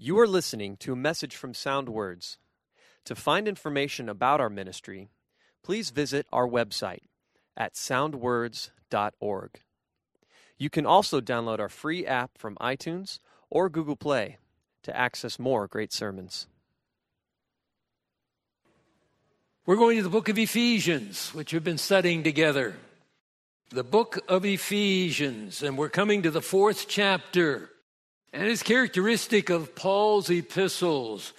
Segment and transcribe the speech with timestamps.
[0.00, 2.38] You are listening to a message from Sound Words.
[3.04, 5.08] To find information about our ministry,
[5.64, 7.02] please visit our website
[7.56, 9.50] at soundwords.org.
[10.56, 13.18] You can also download our free app from iTunes
[13.50, 14.38] or Google Play
[14.84, 16.46] to access more great sermons.
[19.66, 22.76] We're going to the book of Ephesians, which we've been studying together.
[23.70, 27.70] The book of Ephesians, and we're coming to the fourth chapter.
[28.32, 31.32] And it's characteristic of Paul's epistles.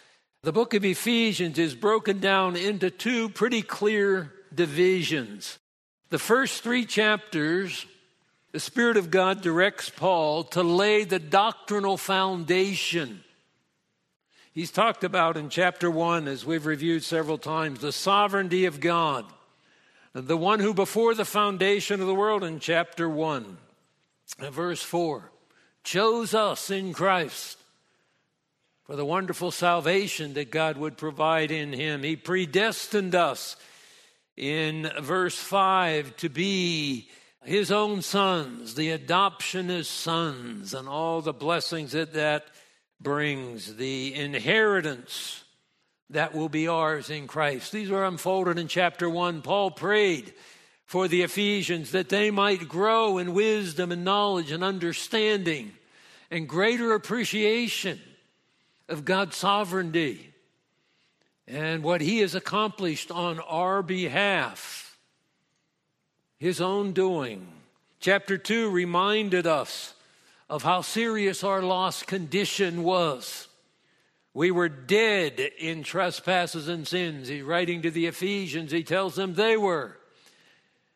[0.43, 5.59] The book of Ephesians is broken down into two pretty clear divisions.
[6.09, 7.85] The first three chapters,
[8.52, 13.23] the Spirit of God directs Paul to lay the doctrinal foundation
[14.59, 19.26] He's talked about in chapter 1, as we've reviewed several times, the sovereignty of God,
[20.13, 23.57] the one who before the foundation of the world in chapter 1,
[24.51, 25.31] verse 4,
[25.83, 27.57] chose us in Christ
[28.83, 32.04] for the wonderful salvation that God would provide in him.
[32.04, 33.55] He predestined us
[34.35, 37.09] in verse 5 to be
[37.43, 42.48] his own sons, the adoption as sons, and all the blessings that that
[42.99, 45.43] brings, the inheritance
[46.09, 47.71] that will be ours in Christ.
[47.71, 49.41] These are unfolded in chapter 1.
[49.41, 50.34] Paul prayed
[50.90, 55.71] for the Ephesians that they might grow in wisdom and knowledge and understanding
[56.32, 58.01] and greater appreciation
[58.87, 60.34] of God's sovereignty
[61.48, 64.97] and what He has accomplished on our behalf,
[66.40, 67.47] His own doing.
[68.00, 69.94] Chapter 2 reminded us
[70.50, 73.47] of how serious our lost condition was.
[74.34, 77.28] We were dead in trespasses and sins.
[77.28, 79.98] He's writing to the Ephesians, he tells them they were.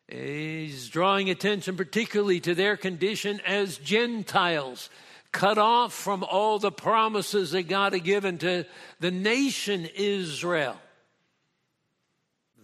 [0.08, 4.90] He's drawing attention particularly to their condition as Gentiles,
[5.32, 8.66] cut off from all the promises that God had given to
[9.00, 10.76] the nation Israel.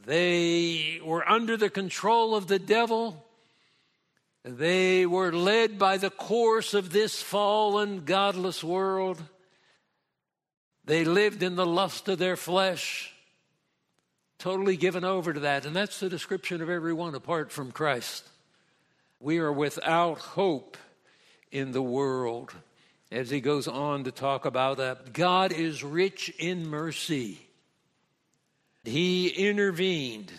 [0.04, 3.24] They were under the control of the devil.
[4.44, 9.22] They were led by the course of this fallen, godless world.
[10.84, 13.12] They lived in the lust of their flesh,
[14.40, 15.66] totally given over to that.
[15.66, 18.26] And that's the description of everyone apart from Christ.
[19.20, 20.76] We are without hope
[21.52, 22.52] in the world.
[23.12, 27.40] As he goes on to talk about that, God is rich in mercy.
[28.84, 30.32] He intervened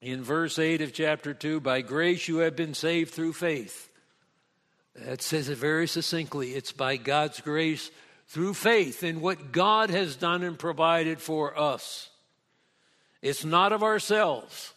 [0.00, 3.90] in verse 8 of chapter 2 by grace you have been saved through faith.
[4.94, 6.54] That says it very succinctly.
[6.54, 7.90] It's by God's grace
[8.28, 12.10] through faith in what God has done and provided for us.
[13.26, 14.72] It's not of ourselves.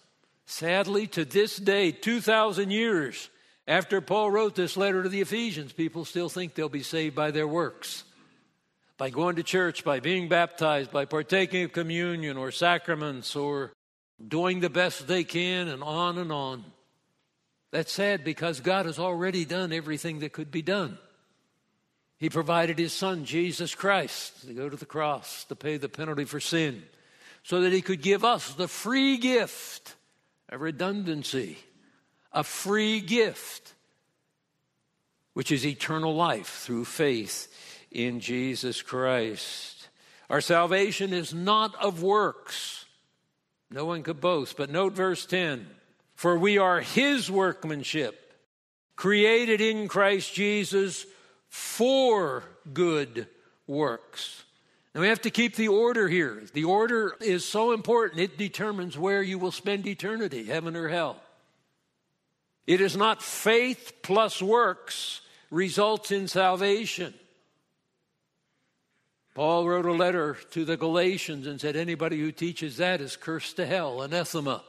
[0.48, 3.30] Sadly, to this day, 2,000 years
[3.68, 7.30] after Paul wrote this letter to the Ephesians, people still think they'll be saved by
[7.30, 8.04] their works.
[8.98, 13.72] By going to church, by being baptized, by partaking of communion or sacraments or
[14.28, 16.66] doing the best they can, and on and on.
[17.70, 20.98] That's sad because God has already done everything that could be done.
[22.18, 26.26] He provided His Son, Jesus Christ, to go to the cross to pay the penalty
[26.26, 26.82] for sin
[27.50, 29.96] so that He could give us the free gift,
[30.50, 31.58] a redundancy,
[32.32, 33.74] a free gift,
[35.34, 37.52] which is eternal life through faith
[37.90, 39.90] in Jesus Christ.
[40.30, 42.86] Our salvation is not of works.
[43.72, 44.56] No one could boast.
[44.56, 45.66] But note verse 10
[46.14, 48.32] For we are his workmanship,
[48.96, 51.04] created in Christ Jesus
[51.48, 53.26] for good
[53.66, 54.44] works.
[54.94, 56.44] And we have to keep the order here.
[56.54, 61.22] The order is so important, it determines where you will spend eternity, heaven or hell.
[62.66, 67.14] It is not faith plus works results in salvation.
[69.36, 73.56] Paul wrote a letter to the Galatians and said, Anybody who teaches that is cursed
[73.56, 74.64] to hell, anathema.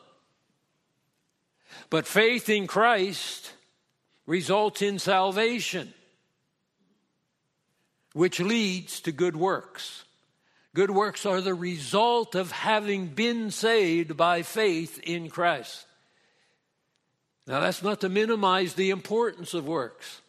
[1.88, 3.52] But faith in Christ
[4.26, 5.92] results in salvation,
[8.12, 10.04] which leads to good works.
[10.74, 15.86] Good works are the result of having been saved by faith in Christ.
[17.46, 20.20] Now, that's not to minimize the importance of works.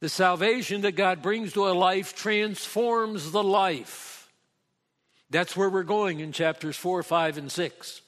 [0.00, 4.30] The salvation that God brings to a life transforms the life.
[5.28, 8.00] That's where we're going in chapters 4, 5, and 6.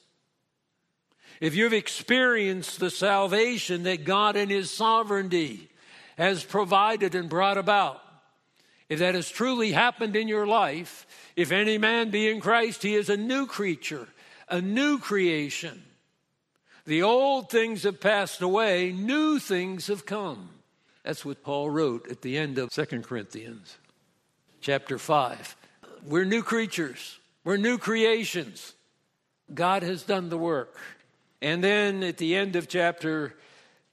[1.39, 5.69] If you've experienced the salvation that God in His sovereignty
[6.17, 8.01] has provided and brought about,
[8.89, 12.95] if that has truly happened in your life, if any man be in Christ, he
[12.95, 14.07] is a new creature,
[14.49, 15.83] a new creation.
[16.85, 20.49] The old things have passed away, new things have come.
[21.03, 23.77] That's what Paul wrote at the end of 2 Corinthians.
[24.61, 25.55] chapter 5.
[26.05, 28.73] We're new creatures, we're new creations.
[29.53, 30.77] God has done the work.
[31.41, 33.35] And then at the end of chapter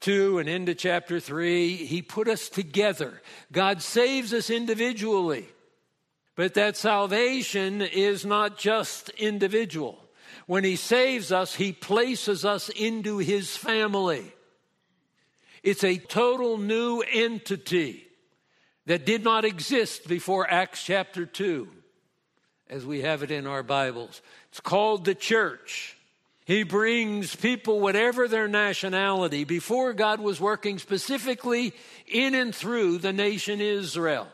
[0.01, 3.21] 2 and into chapter 3, he put us together.
[3.53, 5.47] God saves us individually.
[6.37, 10.03] But that salvation is not just individual.
[10.47, 14.33] When he saves us, he places us into his family.
[15.63, 18.07] It's a total new entity
[18.87, 21.69] that did not exist before Acts chapter 2,
[22.71, 24.23] as we have it in our Bibles.
[24.49, 25.97] It's called the church.
[26.51, 31.73] He brings people, whatever their nationality, before God was working specifically
[32.09, 34.27] in and through the nation Israel.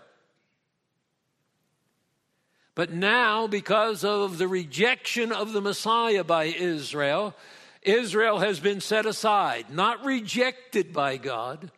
[2.74, 7.34] But now, because of the rejection of the Messiah by Israel,
[7.82, 11.70] Israel has been set aside, not rejected by God,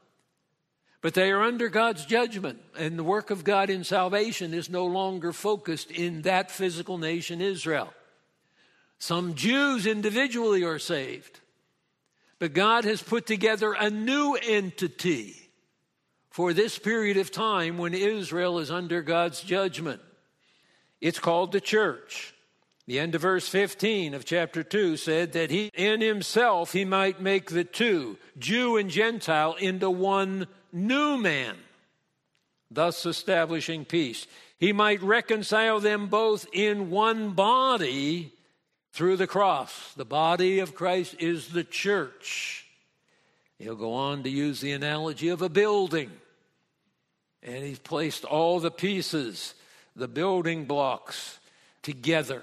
[1.00, 2.60] but they are under God's judgment.
[2.78, 7.40] And the work of God in salvation is no longer focused in that physical nation,
[7.40, 7.92] Israel.
[8.98, 11.40] Some Jews individually are saved.
[12.38, 15.34] But God has put together a new entity
[16.30, 20.00] for this period of time when Israel is under God's judgment.
[21.00, 22.34] It's called the church.
[22.86, 27.20] The end of verse 15 of chapter 2 said that he in himself he might
[27.20, 31.56] make the two, Jew and Gentile, into one new man,
[32.70, 34.26] thus establishing peace.
[34.58, 38.32] He might reconcile them both in one body
[38.92, 39.92] through the cross.
[39.94, 42.66] The body of Christ is the church.
[43.58, 46.10] He'll go on to use the analogy of a building.
[47.42, 49.54] And he's placed all the pieces,
[49.96, 51.38] the building blocks,
[51.82, 52.42] together.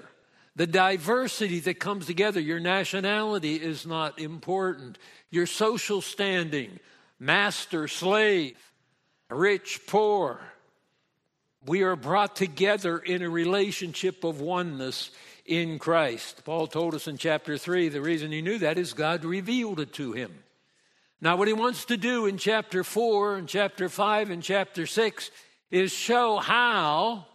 [0.56, 4.98] The diversity that comes together, your nationality is not important.
[5.30, 6.80] Your social standing,
[7.18, 8.56] master, slave,
[9.28, 10.40] rich, poor.
[11.66, 15.10] We are brought together in a relationship of oneness
[15.46, 16.42] in Christ.
[16.44, 19.92] Paul told us in chapter 3 the reason he knew that is God revealed it
[19.94, 20.32] to him.
[21.20, 25.30] Now, what he wants to do in chapter 4 and chapter 5 and chapter 6
[25.70, 27.26] is show how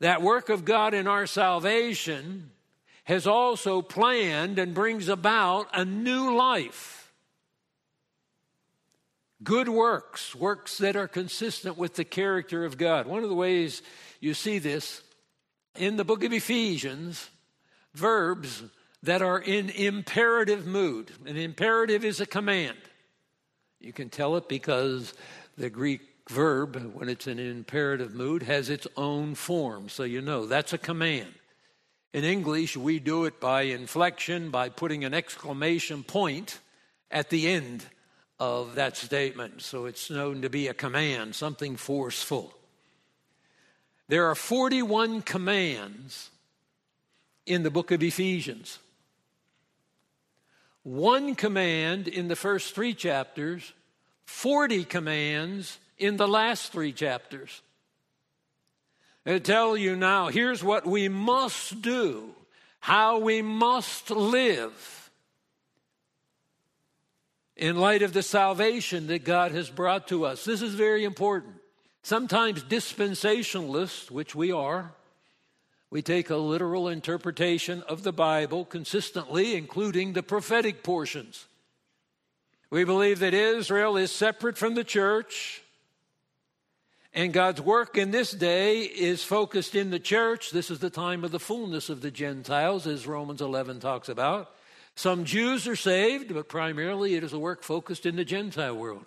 [0.00, 2.50] that work of God in our salvation
[3.04, 7.12] has also planned and brings about a new life.
[9.42, 13.06] Good works, works that are consistent with the character of God.
[13.06, 13.82] One of the ways
[14.20, 15.02] you see this
[15.76, 17.30] in the book of Ephesians
[17.94, 18.62] verbs
[19.02, 21.10] that are in imperative mood.
[21.26, 22.78] An imperative is a command.
[23.80, 25.14] You can tell it because
[25.56, 26.00] the Greek
[26.30, 29.88] verb, when it's in imperative mood, has its own form.
[29.88, 31.34] So you know that's a command.
[32.12, 36.60] In English, we do it by inflection, by putting an exclamation point
[37.10, 37.84] at the end
[38.38, 39.62] of that statement.
[39.62, 42.54] So it's known to be a command, something forceful.
[44.08, 46.30] There are 41 commands
[47.46, 48.78] in the book of Ephesians.
[50.82, 53.72] One command in the first three chapters,
[54.26, 57.62] 40 commands in the last three chapters.
[59.24, 62.34] They tell you now here's what we must do,
[62.80, 65.10] how we must live
[67.56, 70.44] in light of the salvation that God has brought to us.
[70.44, 71.54] This is very important.
[72.04, 74.92] Sometimes dispensationalists, which we are,
[75.88, 81.46] we take a literal interpretation of the Bible consistently, including the prophetic portions.
[82.68, 85.62] We believe that Israel is separate from the church,
[87.14, 90.50] and God's work in this day is focused in the church.
[90.50, 94.50] This is the time of the fullness of the Gentiles, as Romans 11 talks about.
[94.94, 99.06] Some Jews are saved, but primarily it is a work focused in the Gentile world.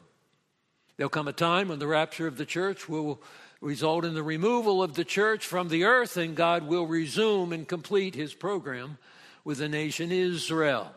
[0.97, 3.21] There'll come a time when the rapture of the church will
[3.61, 7.67] result in the removal of the church from the earth, and God will resume and
[7.67, 8.97] complete his program
[9.43, 10.91] with the nation Israel.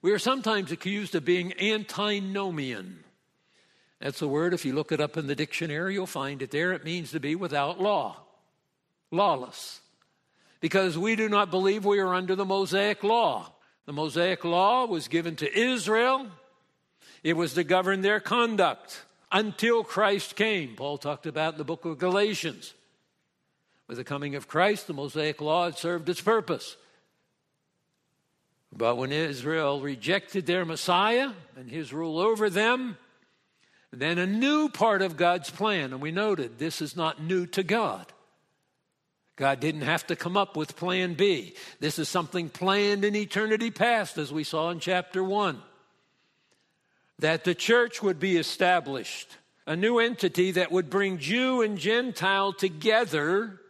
[0.00, 3.04] We are sometimes accused of being antinomian.
[4.00, 6.72] That's a word, if you look it up in the dictionary, you'll find it there.
[6.72, 8.16] It means to be without law,
[9.10, 9.80] lawless.
[10.60, 13.52] Because we do not believe we are under the Mosaic law.
[13.86, 16.26] The Mosaic law was given to Israel,
[17.22, 20.76] it was to govern their conduct until Christ came.
[20.76, 22.74] Paul talked about in the book of Galatians.
[23.88, 26.76] With the coming of Christ, the Mosaic law had served its purpose.
[28.74, 32.96] But when Israel rejected their Messiah and his rule over them,
[33.90, 37.62] then a new part of God's plan, and we noted this is not new to
[37.62, 38.06] God.
[39.36, 41.54] God didn't have to come up with plan B.
[41.80, 45.60] This is something planned in eternity past, as we saw in chapter 1
[47.22, 52.52] that the church would be established a new entity that would bring Jew and Gentile
[52.52, 53.60] together,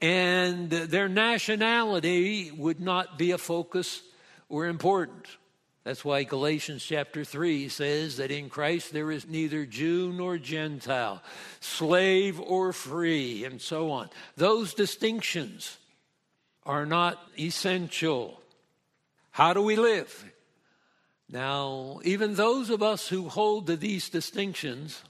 [0.00, 4.02] and their nationality would not be a focus
[4.48, 5.26] or important.
[5.84, 11.22] That's why Galatians chapter 3 says that in Christ there is neither Jew nor Gentile,
[11.60, 14.08] slave or free, and so on.
[14.36, 15.76] Those distinctions
[16.64, 18.40] are not essential.
[19.30, 20.24] How do we live?
[21.30, 25.02] Now, even those of us who hold to these distinctions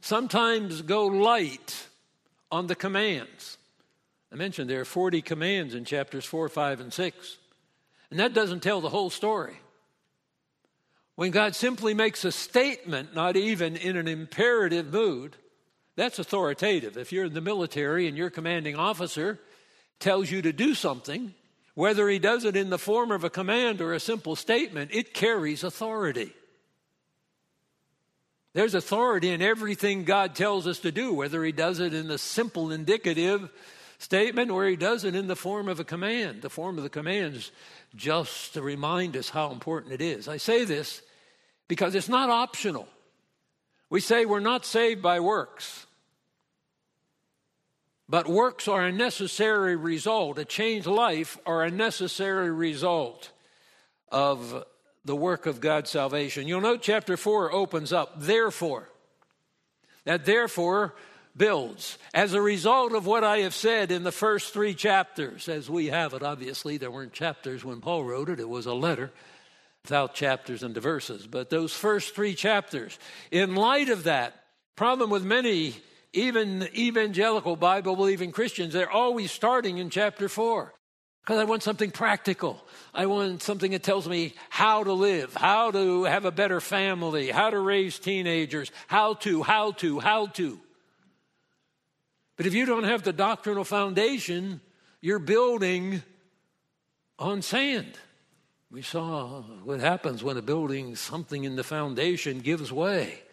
[0.00, 1.86] sometimes go light
[2.50, 3.58] on the commands.
[4.32, 7.36] I mentioned there are 40 commands in chapters 4, 5, and 6.
[8.10, 9.56] And that doesn't tell the whole story.
[11.14, 15.36] When God simply makes a statement, not even in an imperative mood,
[15.96, 16.96] that's authoritative.
[16.96, 19.38] If you're in the military and your commanding officer
[20.00, 21.32] tells you to do something,
[21.74, 25.14] whether he does it in the form of a command or a simple statement, it
[25.14, 26.32] carries authority.
[28.52, 32.18] There's authority in everything God tells us to do, whether he does it in the
[32.18, 33.50] simple indicative
[33.98, 36.42] statement or he does it in the form of a command.
[36.42, 37.50] The form of the command's
[37.96, 40.28] just to remind us how important it is.
[40.28, 41.02] I say this
[41.66, 42.88] because it's not optional.
[43.90, 45.86] We say we're not saved by works,
[48.08, 50.38] but works are a necessary result.
[50.38, 53.30] A changed life are a necessary result
[54.10, 54.64] of
[55.04, 56.48] the work of God's salvation.
[56.48, 58.88] You'll note chapter 4 opens up, therefore.
[60.04, 60.94] That therefore
[61.36, 61.98] builds.
[62.12, 65.86] As a result of what I have said in the first three chapters, as we
[65.86, 69.10] have it, obviously, there weren't chapters when Paul wrote it, it was a letter
[69.82, 71.26] without chapters and verses.
[71.26, 72.98] But those first three chapters,
[73.30, 74.34] in light of that,
[74.76, 75.74] problem with many,
[76.14, 80.74] even evangelical Bible believing Christians, they're always starting in chapter four.
[81.22, 82.62] Because I want something practical.
[82.92, 87.30] I want something that tells me how to live, how to have a better family,
[87.30, 90.60] how to raise teenagers, how to, how to, how to.
[92.36, 94.60] But if you don't have the doctrinal foundation,
[95.00, 96.02] you're building
[97.18, 97.94] on sand.
[98.70, 103.23] We saw what happens when a building, something in the foundation gives way.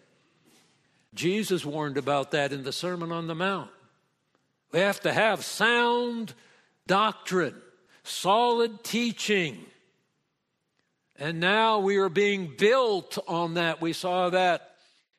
[1.14, 3.70] Jesus warned about that in the Sermon on the Mount.
[4.72, 6.32] We have to have sound
[6.86, 7.54] doctrine,
[8.02, 9.58] solid teaching.
[11.16, 13.80] And now we are being built on that.
[13.80, 14.76] We saw that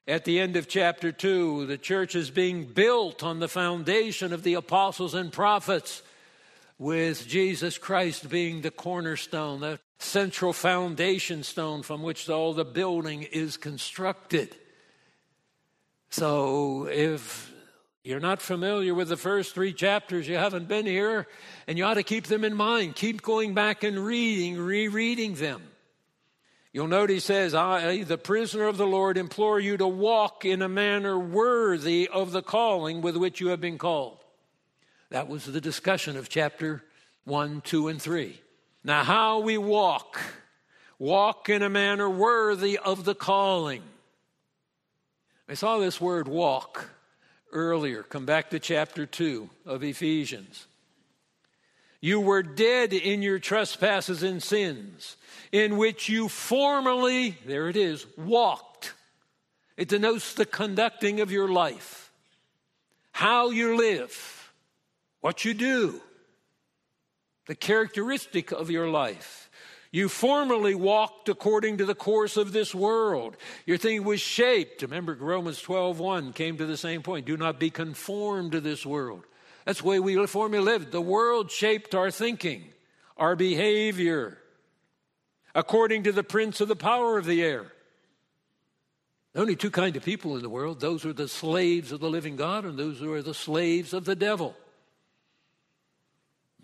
[0.07, 1.67] at the end of chapter 2.
[1.67, 6.01] The church is being built on the foundation of the apostles and prophets,
[6.79, 13.23] with Jesus Christ being the cornerstone, the central foundation stone from which all the building
[13.23, 14.55] is constructed.
[16.13, 17.51] So if
[18.03, 21.25] you're not familiar with the first three chapters, you haven't been here,
[21.65, 22.96] and you ought to keep them in mind.
[22.96, 25.63] Keep going back and reading, rereading them.
[26.72, 30.62] You'll note he says, I, the prisoner of the Lord, implore you to walk in
[30.62, 34.20] a manner worthy of the calling with which you have been called.
[35.10, 36.84] That was the discussion of chapter
[37.24, 38.39] 1, 2, and 3.
[38.84, 40.22] Now, how we walk,
[41.00, 43.82] walk in a manner worthy of the calling.
[45.47, 46.89] I saw this word walk
[47.51, 48.03] earlier.
[48.03, 50.67] Come back to chapter 2 of Ephesians.
[52.00, 55.17] You were dead in your trespasses and sins
[55.51, 58.93] in which you formerly, there it is, walked.
[59.77, 62.12] It denotes the conducting of your life,
[63.12, 64.53] how you live,
[65.21, 66.01] what you do,
[67.47, 69.42] the characteristic of your life.
[69.93, 73.38] You formerly walked according to the course of this world.
[73.67, 74.81] Your thinking was shaped.
[74.81, 77.27] Remember, Romans 12 1 came to the same point.
[77.27, 79.23] Do not be conformed to this world.
[79.65, 80.91] That's the way we formerly lived.
[80.91, 82.65] The world shaped our thinking,
[83.17, 84.39] our behavior
[85.53, 87.71] according to the prince of the power of the air.
[89.35, 92.09] Only two kind of people in the world those who are the slaves of the
[92.09, 94.55] living God and those who are the slaves of the devil.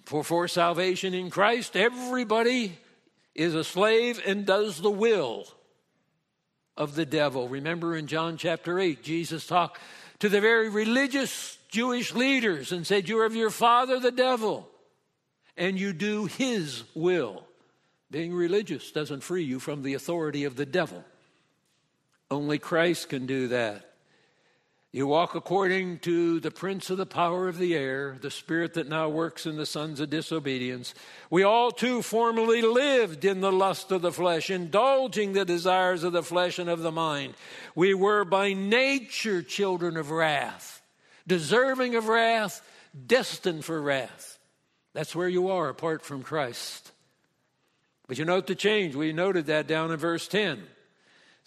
[0.05, 2.75] For for salvation in Christ, everybody
[3.36, 5.45] is a slave and does the will
[6.75, 7.48] of the devil.
[7.48, 9.79] Remember in John chapter 8, Jesus talked
[10.19, 14.67] to the very religious Jewish leaders and said, You're of your father, the devil,
[15.55, 17.43] and you do his will.
[18.12, 21.03] Being religious doesn't free you from the authority of the devil.
[22.31, 23.88] Only Christ can do that.
[24.91, 28.89] You walk according to the prince of the power of the air, the spirit that
[28.89, 30.96] now works in the sons of disobedience.
[31.29, 36.13] We all too formerly lived in the lust of the flesh, indulging the desires of
[36.13, 37.36] the flesh and of the mind.
[37.75, 40.81] We were by nature children of wrath,
[41.27, 42.60] deserving of wrath,
[43.05, 44.39] destined for wrath.
[44.93, 46.91] That's where you are apart from Christ.
[48.08, 48.96] But you note the change.
[48.96, 50.63] We noted that down in verse 10.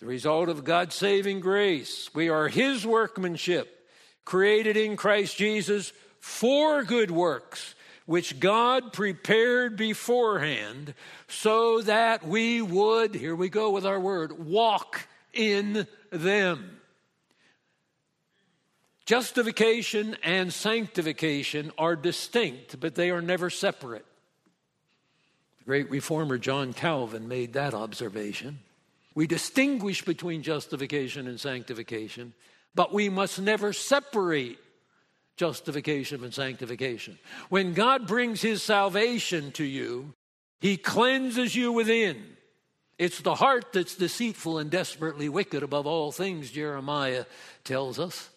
[0.03, 2.11] The result of God's saving grace.
[2.13, 3.89] We are His workmanship,
[4.25, 10.95] created in Christ Jesus for good works, which God prepared beforehand
[11.29, 16.81] so that we would, here we go with our word, walk in them.
[19.07, 24.05] Justification and sanctification are distinct, but they are never separate.
[25.61, 28.59] The great reformer John Calvin made that observation.
[29.15, 32.35] We distinguish between justification and sanctification,
[32.75, 34.59] but we must never separate
[35.37, 37.19] justification and sanctification.
[37.49, 40.15] When God brings his salvation to you,
[40.61, 42.37] he cleanses you within.
[42.99, 47.25] It's the heart that's deceitful and desperately wicked above all things, Jeremiah
[47.65, 48.31] tells us.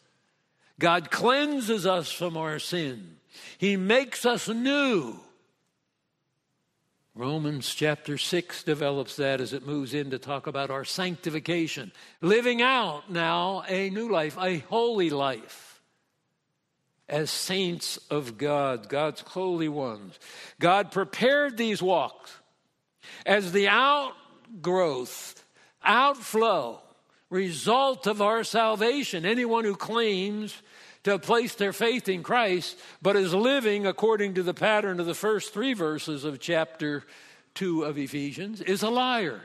[0.79, 3.17] God cleanses us from our sin.
[3.57, 5.19] He makes us new.
[7.17, 12.61] Romans chapter 6 develops that as it moves in to talk about our sanctification, living
[12.61, 15.81] out now a new life, a holy life
[17.07, 20.19] as saints of God, God's holy ones.
[20.59, 22.33] God prepared these walks
[23.25, 25.41] as the outgrowth,
[25.85, 26.81] outflow,
[27.29, 29.25] result of our salvation.
[29.25, 30.61] Anyone who claims
[31.05, 35.13] to place their faith in Christ, but is living according to the pattern of the
[35.13, 37.03] first three verses of chapter
[37.53, 39.41] 2 of Ephesians is a liar.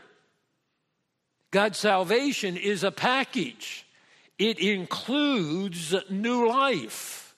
[1.50, 3.86] God's salvation is a package,
[4.38, 7.36] it includes new life.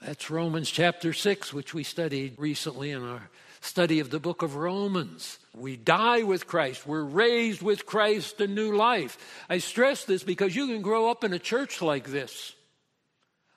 [0.00, 3.28] That's Romans chapter 6, which we studied recently in our
[3.62, 5.38] study of the book of Romans.
[5.54, 6.86] We die with Christ.
[6.86, 9.16] We're raised with Christ to new life.
[9.48, 12.54] I stress this because you can grow up in a church like this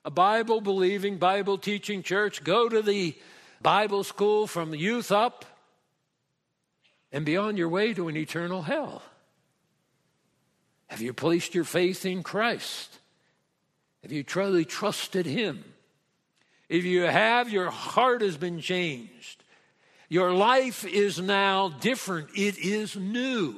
[0.06, 3.16] a Bible believing, Bible teaching church, go to the
[3.62, 5.46] Bible school from youth up,
[7.12, 9.02] and be on your way to an eternal hell.
[10.88, 13.00] Have you placed your faith in Christ?
[14.04, 15.64] Have you truly trusted Him?
[16.70, 19.44] If you have, your heart has been changed.
[20.10, 22.30] Your life is now different.
[22.36, 23.56] It is new.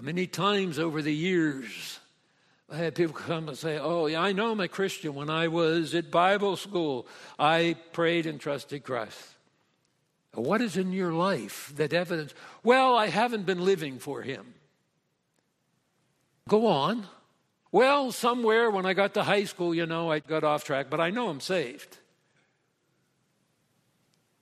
[0.00, 1.98] Many times over the years
[2.70, 5.14] I had people come and say, Oh, yeah, I know I'm a Christian.
[5.14, 7.06] When I was at Bible school,
[7.38, 9.18] I prayed and trusted Christ.
[10.34, 12.34] What is in your life that evidence?
[12.62, 14.54] Well, I haven't been living for Him.
[16.46, 17.06] Go on.
[17.72, 21.00] Well, somewhere when I got to high school, you know, I got off track, but
[21.00, 21.98] I know I'm saved.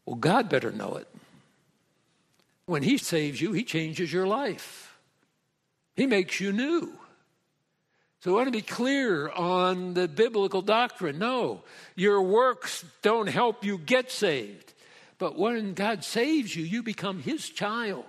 [0.06, 1.08] Well, God better know it.
[2.66, 4.96] When He saves you, He changes your life,
[5.94, 6.92] He makes you new.
[8.20, 11.18] So I want to be clear on the biblical doctrine.
[11.18, 11.62] No,
[11.94, 14.72] your works don't help you get saved.
[15.18, 18.04] But when God saves you, you become His child.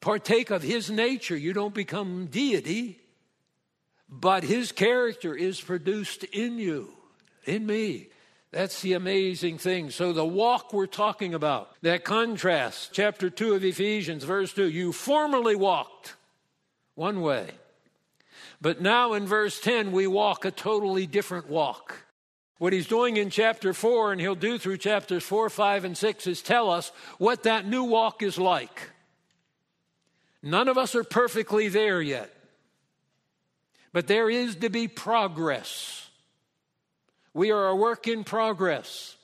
[0.00, 1.36] Partake of His nature.
[1.36, 2.98] You don't become deity,
[4.08, 6.92] but His character is produced in you,
[7.44, 8.08] in me.
[8.50, 9.90] That's the amazing thing.
[9.90, 14.92] So, the walk we're talking about, that contrast, chapter 2 of Ephesians, verse 2 you
[14.92, 16.14] formerly walked
[16.94, 17.50] one way,
[18.60, 22.04] but now in verse 10, we walk a totally different walk.
[22.56, 26.26] What he's doing in chapter 4, and he'll do through chapters 4, 5, and 6,
[26.26, 28.90] is tell us what that new walk is like.
[30.42, 32.32] None of us are perfectly there yet,
[33.92, 36.07] but there is to be progress.
[37.34, 39.16] We are a work in progress.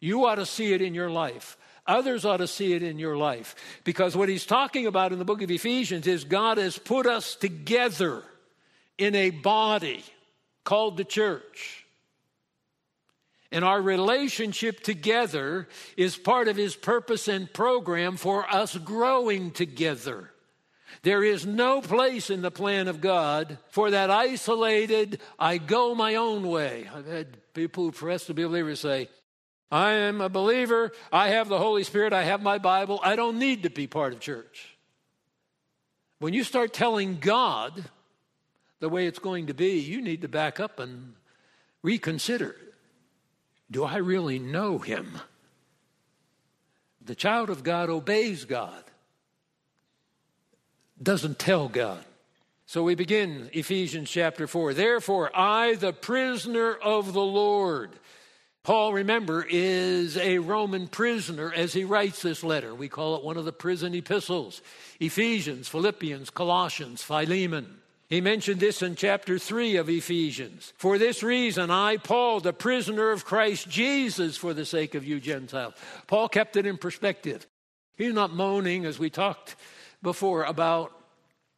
[0.00, 1.56] You ought to see it in your life.
[1.86, 3.54] Others ought to see it in your life.
[3.84, 7.34] Because what he's talking about in the book of Ephesians is God has put us
[7.34, 8.22] together
[8.98, 10.04] in a body
[10.64, 11.86] called the church.
[13.50, 20.30] And our relationship together is part of his purpose and program for us growing together.
[21.02, 26.16] There is no place in the plan of God for that isolated, I go my
[26.16, 26.88] own way.
[26.94, 29.08] I've had people who profess to be believers say,
[29.70, 33.38] I am a believer, I have the Holy Spirit, I have my Bible, I don't
[33.38, 34.76] need to be part of church.
[36.18, 37.84] When you start telling God
[38.80, 41.14] the way it's going to be, you need to back up and
[41.82, 42.56] reconsider
[43.70, 45.18] do I really know Him?
[47.04, 48.82] The child of God obeys God,
[51.02, 52.04] doesn't tell God.
[52.66, 54.74] So we begin Ephesians chapter 4.
[54.74, 57.90] Therefore, I, the prisoner of the Lord,
[58.62, 62.74] Paul, remember, is a Roman prisoner as he writes this letter.
[62.74, 64.60] We call it one of the prison epistles
[65.00, 67.78] Ephesians, Philippians, Colossians, Philemon.
[68.10, 70.72] He mentioned this in chapter 3 of Ephesians.
[70.78, 75.20] For this reason, I, Paul, the prisoner of Christ Jesus, for the sake of you
[75.20, 75.74] Gentiles.
[76.06, 77.46] Paul kept it in perspective.
[77.96, 79.56] He's not moaning, as we talked
[80.02, 80.92] before about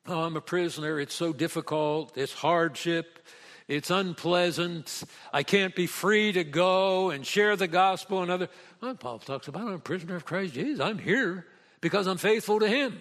[0.07, 3.20] oh, I'm a prisoner, it's so difficult, it's hardship,
[3.68, 8.48] it's unpleasant, I can't be free to go and share the gospel and other.
[8.81, 10.81] Well, Paul talks about I'm a prisoner of Christ Jesus.
[10.81, 11.46] I'm here
[11.81, 12.98] because I'm faithful to him.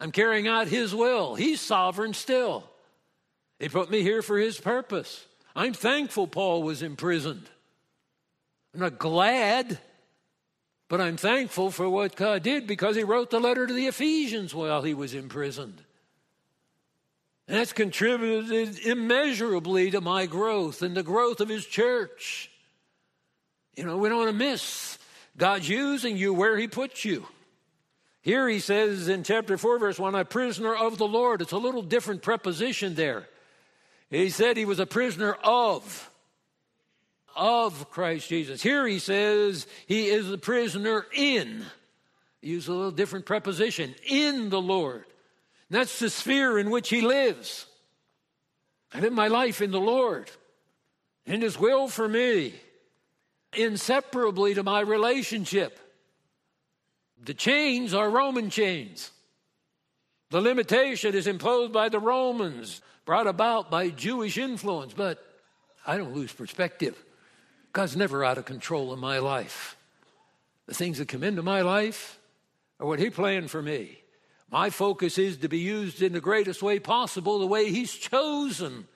[0.00, 1.34] I'm carrying out his will.
[1.34, 2.64] He's sovereign still.
[3.58, 5.26] He put me here for his purpose.
[5.56, 7.50] I'm thankful Paul was imprisoned.
[8.72, 9.78] I'm not glad,
[10.88, 14.54] but I'm thankful for what God did because he wrote the letter to the Ephesians
[14.54, 15.82] while he was imprisoned.
[17.46, 22.50] And that's contributed immeasurably to my growth and the growth of his church.
[23.76, 24.98] You know, we don't want to miss
[25.36, 27.26] God's using you where he puts you.
[28.20, 31.40] Here he says in chapter 4, verse 1, a prisoner of the Lord.
[31.40, 33.28] It's a little different preposition there.
[34.10, 36.10] He said he was a prisoner of,
[37.38, 38.60] of Christ Jesus.
[38.60, 41.64] Here he says he is a prisoner in.
[42.42, 45.04] Use a little different preposition, in the Lord.
[45.70, 47.66] And that's the sphere in which he lives.
[48.92, 50.30] I live my life in the Lord,
[51.26, 52.54] in his will for me,
[53.54, 55.78] inseparably to my relationship.
[57.22, 59.10] The chains are Roman chains.
[60.30, 65.24] The limitation is imposed by the Romans brought about by Jewish influence, but
[65.86, 67.02] I don't lose perspective.
[67.78, 69.76] God's never out of control in my life.
[70.66, 72.18] The things that come into my life
[72.80, 74.00] are what He planned for me.
[74.50, 78.88] My focus is to be used in the greatest way possible, the way He's chosen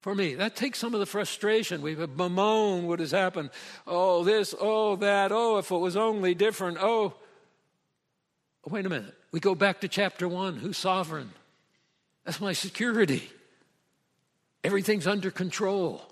[0.00, 0.36] for me.
[0.36, 1.82] That takes some of the frustration.
[1.82, 3.50] We bemoan what has happened.
[3.86, 7.12] Oh, this, oh, that, oh, if it was only different, oh.
[8.66, 9.14] Wait a minute.
[9.32, 10.56] We go back to chapter one.
[10.56, 11.32] Who's sovereign?
[12.24, 13.30] That's my security.
[14.64, 16.09] Everything's under control.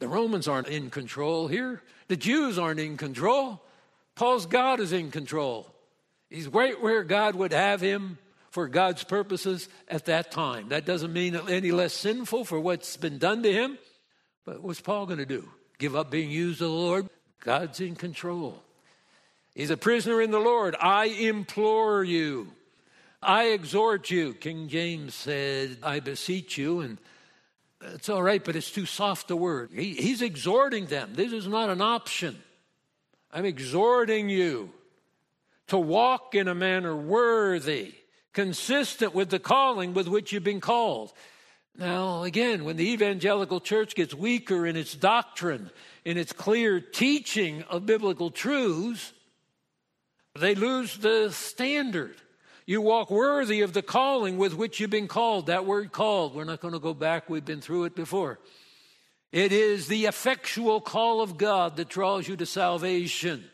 [0.00, 1.82] The Romans aren't in control here.
[2.08, 3.62] The Jews aren't in control.
[4.16, 5.72] Paul's God is in control.
[6.28, 8.18] He's right where God would have him
[8.50, 10.70] for God's purposes at that time.
[10.70, 13.78] That doesn't mean any less sinful for what's been done to him.
[14.44, 15.48] But what's Paul going to do?
[15.78, 17.08] Give up being used of the Lord?
[17.40, 18.62] God's in control.
[19.54, 20.76] He's a prisoner in the Lord.
[20.80, 22.48] I implore you.
[23.22, 24.34] I exhort you.
[24.34, 26.80] King James said, I beseech you.
[26.80, 26.98] And
[27.82, 29.70] it's all right, but it's too soft a word.
[29.72, 31.12] He, he's exhorting them.
[31.14, 32.38] This is not an option.
[33.32, 34.70] I'm exhorting you
[35.68, 37.94] to walk in a manner worthy,
[38.32, 41.12] consistent with the calling with which you've been called.
[41.78, 45.70] Now, again, when the evangelical church gets weaker in its doctrine,
[46.04, 49.12] in its clear teaching of biblical truths,
[50.38, 52.16] they lose the standard.
[52.66, 55.46] You walk worthy of the calling with which you've been called.
[55.46, 58.38] That word called, we're not going to go back, we've been through it before.
[59.32, 63.44] It is the effectual call of God that draws you to salvation.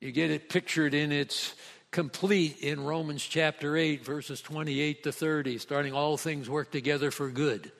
[0.00, 1.54] You get it pictured in its
[1.90, 7.28] complete in Romans chapter 8, verses 28 to 30, starting all things work together for
[7.28, 7.72] good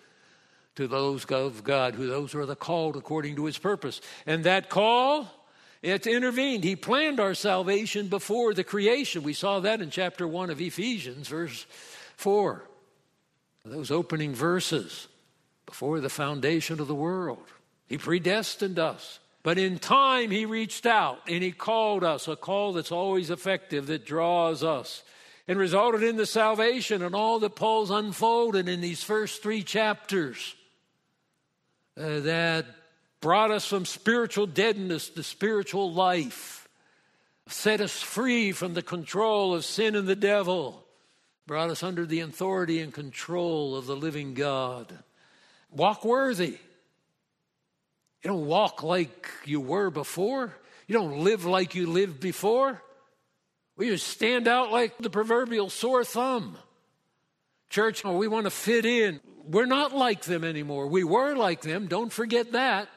[0.74, 4.00] to those of God, who those who are the called according to his purpose.
[4.26, 5.28] And that call
[5.82, 6.64] it's intervened.
[6.64, 9.22] He planned our salvation before the creation.
[9.22, 11.66] We saw that in chapter 1 of Ephesians, verse
[12.16, 12.64] 4.
[13.64, 15.08] Those opening verses
[15.66, 17.44] before the foundation of the world.
[17.86, 19.18] He predestined us.
[19.42, 23.86] But in time, He reached out and He called us, a call that's always effective,
[23.86, 25.02] that draws us,
[25.46, 30.54] and resulted in the salvation and all that Paul's unfolded in these first three chapters.
[31.96, 32.66] Uh, that
[33.20, 36.68] brought us from spiritual deadness to spiritual life,
[37.48, 40.84] set us free from the control of sin and the devil,
[41.46, 44.92] brought us under the authority and control of the living God.
[45.70, 46.58] Walk worthy.
[48.22, 50.54] You don't walk like you were before.
[50.86, 52.82] You don't live like you lived before.
[53.76, 56.58] We just stand out like the proverbial sore thumb.
[57.70, 59.20] Church, we want to fit in.
[59.44, 60.88] We're not like them anymore.
[60.88, 61.86] We were like them.
[61.86, 62.88] Don't forget that.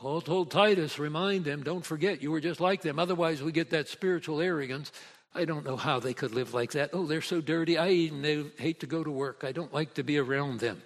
[0.00, 2.98] Paul told Titus, remind them, don't forget, you were just like them.
[2.98, 4.90] Otherwise, we get that spiritual arrogance.
[5.34, 6.90] I don't know how they could live like that.
[6.94, 7.76] Oh, they're so dirty.
[7.76, 9.44] I even hate to go to work.
[9.44, 10.80] I don't like to be around them.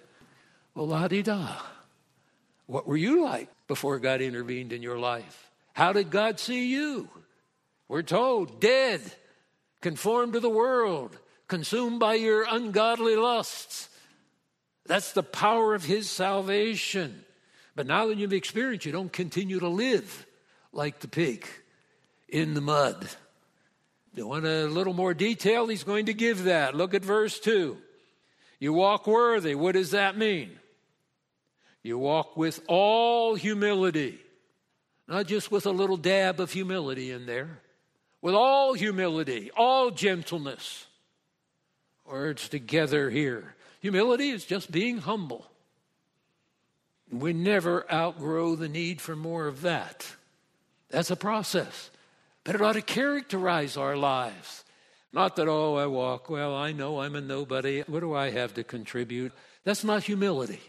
[0.73, 1.55] Well, la di da.
[2.65, 5.49] What were you like before God intervened in your life?
[5.71, 7.07] How did God see you?
[7.87, 8.99] We're told, dead,
[9.79, 13.87] conformed to the world, consumed by your ungodly lusts.
[14.85, 17.24] That's the power of His salvation.
[17.75, 20.25] But now that you've experienced, you don't continue to live
[20.71, 21.45] like the pig
[22.29, 23.07] in the mud.
[24.13, 25.67] You want a little more detail?
[25.67, 26.73] He's going to give that.
[26.73, 27.77] Look at verse 2.
[28.59, 29.55] You walk worthy.
[29.55, 30.51] What does that mean?
[31.83, 34.19] You walk with all humility,
[35.07, 37.59] not just with a little dab of humility in there.
[38.25, 40.87] with all humility, all gentleness.
[42.07, 43.53] Words together here.
[43.81, 45.45] Humility is just being humble.
[47.19, 50.07] We never outgrow the need for more of that.
[50.89, 51.89] That's a process.
[52.43, 54.63] But it ought to characterize our lives.
[55.11, 57.81] Not that, oh, I walk, well, I know I'm a nobody.
[57.87, 59.31] What do I have to contribute?
[59.63, 60.61] That's not humility.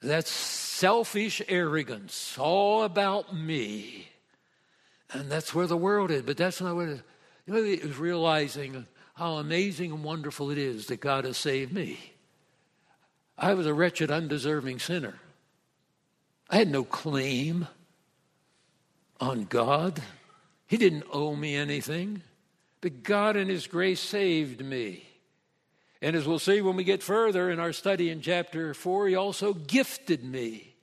[0.00, 4.08] That's selfish arrogance, all about me.
[5.12, 6.22] And that's where the world is.
[6.22, 7.02] But that's not what it is.
[7.46, 11.98] You know, realizing how amazing and wonderful it is that God has saved me.
[13.36, 15.14] I was a wretched, undeserving sinner.
[16.48, 17.66] I had no claim
[19.20, 20.02] on God.
[20.66, 22.22] He didn't owe me anything.
[22.80, 25.04] But God, in His grace, saved me.
[26.02, 29.14] And as we'll see when we get further in our study in chapter 4, He
[29.14, 30.74] also gifted me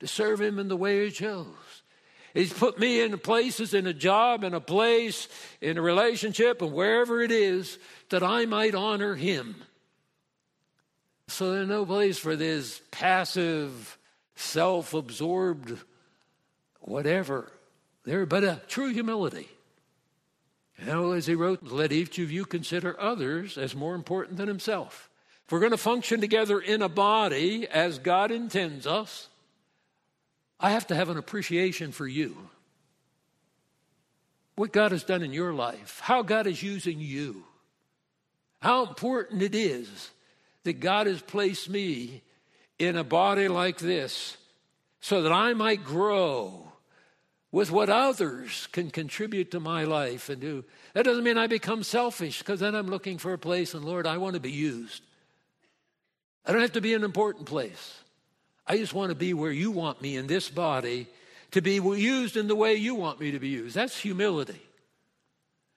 [0.00, 1.46] to serve Him in the way He chose.
[2.32, 5.28] He's put me in places, in a job, in a place,
[5.60, 7.78] in a relationship, and wherever it is,
[8.10, 9.56] that I might honor Him.
[11.28, 13.98] So there's no place for this passive,
[14.36, 15.78] self absorbed,
[16.80, 17.52] whatever.
[18.04, 19.48] There, but a true humility.
[20.84, 25.08] Know, as he wrote, let each of you consider others as more important than himself.
[25.44, 29.28] If we're going to function together in a body as God intends us,
[30.60, 32.36] I have to have an appreciation for you.
[34.56, 37.44] What God has done in your life, how God is using you,
[38.60, 40.10] how important it is
[40.66, 42.22] that God has placed me
[42.78, 44.36] in a body like this
[45.00, 46.72] so that I might grow
[47.52, 50.64] with what others can contribute to my life and do.
[50.92, 54.06] That doesn't mean I become selfish because then I'm looking for a place and Lord,
[54.06, 55.02] I want to be used.
[56.44, 58.00] I don't have to be an important place.
[58.66, 61.06] I just want to be where you want me in this body
[61.52, 63.76] to be used in the way you want me to be used.
[63.76, 64.60] That's humility.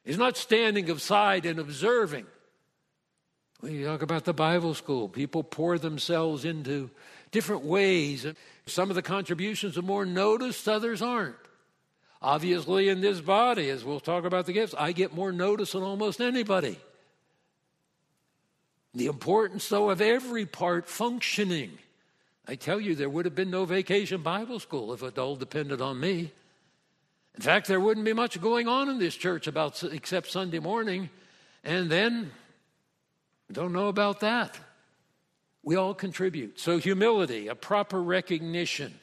[0.04, 2.26] It's not standing aside and observing.
[3.62, 6.90] You talk about the Bible school, people pour themselves into
[7.32, 8.26] different ways.
[8.66, 11.36] Some of the contributions are more noticed, others aren't.
[12.22, 15.84] Obviously, in this body, as we'll talk about the gifts, I get more notice than
[15.84, 16.78] almost anybody.
[18.94, 21.78] The importance, though, of every part functioning.
[22.48, 25.82] I tell you, there would have been no vacation Bible school if it all depended
[25.82, 26.32] on me.
[27.36, 31.10] In fact, there wouldn't be much going on in this church about except Sunday morning,
[31.64, 32.32] and then
[33.54, 34.58] don't know about that.
[35.64, 36.60] We all contribute.
[36.60, 38.94] So humility, a proper recognition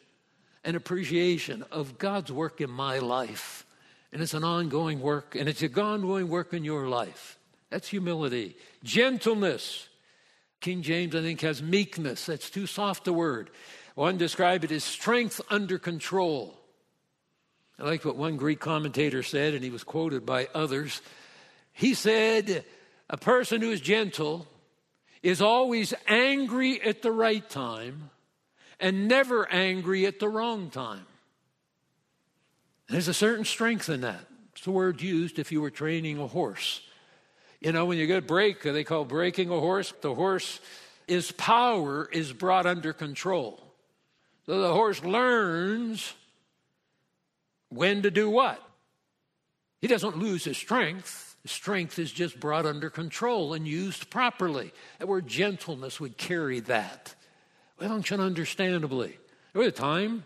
[0.64, 3.66] and appreciation of God's work in my life.
[4.12, 7.38] And it's an ongoing work, and it's an ongoing work in your life.
[7.70, 8.56] That's humility.
[8.82, 9.88] Gentleness.
[10.60, 12.26] King James, I think, has meekness.
[12.26, 13.50] That's too soft a word.
[13.94, 16.58] One described it as strength under control.
[17.78, 21.02] I like what one Greek commentator said, and he was quoted by others.
[21.72, 22.64] He said,
[23.08, 24.46] A person who is gentle
[25.22, 28.10] is always angry at the right time
[28.80, 31.06] and never angry at the wrong time.
[32.88, 34.24] There's a certain strength in that.
[34.54, 36.80] It's the word used if you were training a horse.
[37.60, 40.60] You know, when you get a break, they call breaking a horse, the horse
[41.08, 43.62] is power is brought under control.
[44.46, 46.14] So the horse learns
[47.68, 48.62] when to do what.
[49.80, 51.35] He doesn't lose his strength.
[51.48, 54.72] Strength is just brought under control and used properly.
[54.98, 57.14] That word gentleness would carry that.
[57.78, 59.18] Well, function understandably.
[59.52, 60.24] There was a time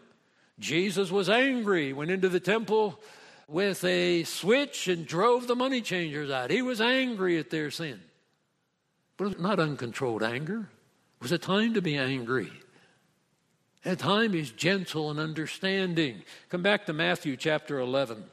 [0.59, 3.01] Jesus was angry, went into the temple
[3.49, 6.51] with a switch and drove the money changers out.
[6.51, 8.01] He was angry at their sin.
[9.17, 10.69] But it was not uncontrolled anger.
[11.17, 12.53] It was a time to be angry.
[13.85, 16.23] At time he's gentle and understanding.
[16.51, 18.25] Come back to Matthew chapter 11.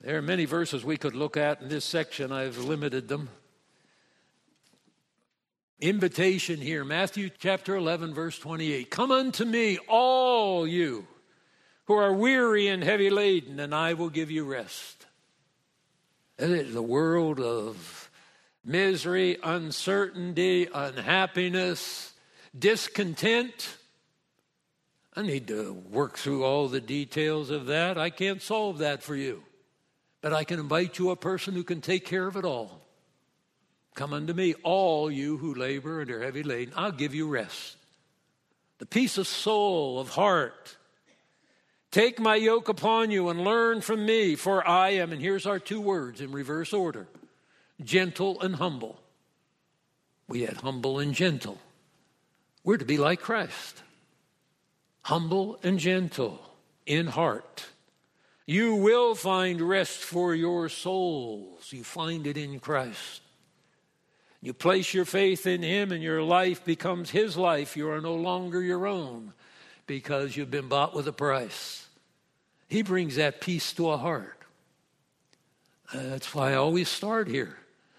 [0.00, 2.32] There are many verses we could look at in this section.
[2.32, 3.28] I've limited them
[5.80, 8.90] invitation here Matthew chapter 11, verse 28.
[8.90, 11.06] Come unto me, all you
[11.84, 15.06] who are weary and heavy laden, and I will give you rest.
[16.38, 18.10] Is a world of
[18.64, 22.12] misery, uncertainty, unhappiness,
[22.56, 23.76] discontent.
[25.16, 27.98] I need to work through all the details of that.
[27.98, 29.42] I can't solve that for you.
[30.20, 32.80] But I can invite you a person who can take care of it all.
[33.94, 37.76] Come unto me, all you who labor and are heavy laden, I'll give you rest.
[38.78, 40.76] The peace of soul, of heart.
[41.90, 45.58] Take my yoke upon you and learn from me, for I am, and here's our
[45.58, 47.08] two words in reverse order
[47.82, 49.00] gentle and humble.
[50.28, 51.58] We had humble and gentle.
[52.62, 53.82] We're to be like Christ
[55.08, 56.38] humble and gentle
[56.84, 57.64] in heart.
[58.48, 61.70] You will find rest for your souls.
[61.70, 63.20] You find it in Christ.
[64.40, 67.76] You place your faith in Him, and your life becomes His life.
[67.76, 69.34] You are no longer your own
[69.86, 71.86] because you've been bought with a price.
[72.68, 74.38] He brings that peace to a heart.
[75.92, 77.54] Uh, that's why I always start here.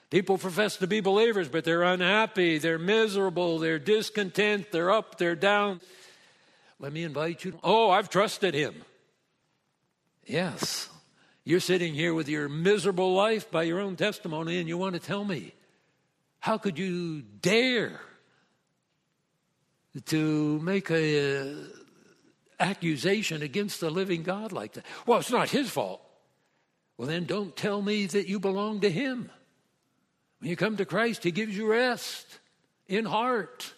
[0.10, 5.36] People profess to be believers, but they're unhappy, they're miserable, they're discontent, they're up, they're
[5.36, 5.80] down.
[6.80, 7.60] Let me invite you.
[7.64, 8.74] Oh, I've trusted Him.
[10.30, 10.88] Yes.
[11.44, 15.00] You're sitting here with your miserable life by your own testimony, and you want to
[15.00, 15.56] tell me
[16.40, 18.00] how could you dare
[20.06, 21.56] to make a uh,
[22.60, 24.86] accusation against the living God like that?
[25.08, 26.00] Well, it's not his fault.
[26.96, 29.32] Well, then don't tell me that you belong to him.
[30.40, 32.40] When you come to Christ, he gives you rest
[32.88, 33.74] in heart.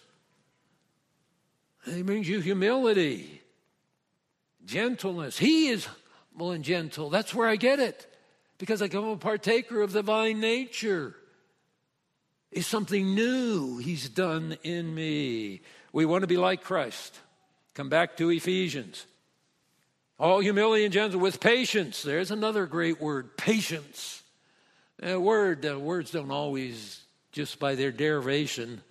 [1.85, 3.41] He brings you humility,
[4.65, 5.37] gentleness.
[5.37, 5.87] He is
[6.49, 7.11] and gentle.
[7.11, 8.07] That's where I get it.
[8.57, 11.15] Because I become a partaker of the divine nature
[12.51, 15.61] is something new he's done in me.
[15.93, 17.17] We want to be like Christ.
[17.75, 19.05] Come back to Ephesians.
[20.19, 22.03] All humility and gentleness with patience.
[22.03, 24.21] There's another great word, patience.
[25.01, 27.01] A word, uh, words don't always,
[27.31, 28.81] just by their derivation,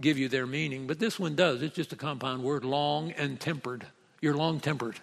[0.00, 1.60] give you their meaning, but this one does.
[1.60, 3.86] It's just a compound word, long and tempered.
[4.22, 4.98] You're long tempered.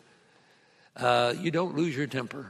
[0.98, 2.50] Uh, you don't lose your temper.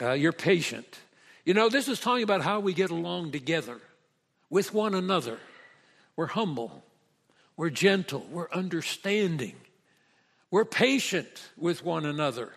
[0.00, 0.98] Uh, you're patient.
[1.44, 3.78] You know, this is talking about how we get along together
[4.50, 5.38] with one another.
[6.16, 6.82] We're humble,
[7.56, 9.54] we're gentle, we're understanding,
[10.50, 12.52] we're patient with one another.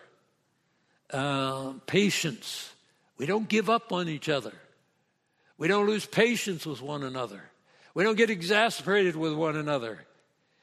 [1.12, 2.72] Uh, patience.
[3.18, 4.52] We don't give up on each other.
[5.58, 7.42] We don't lose patience with one another.
[7.94, 10.06] We don't get exasperated with one another.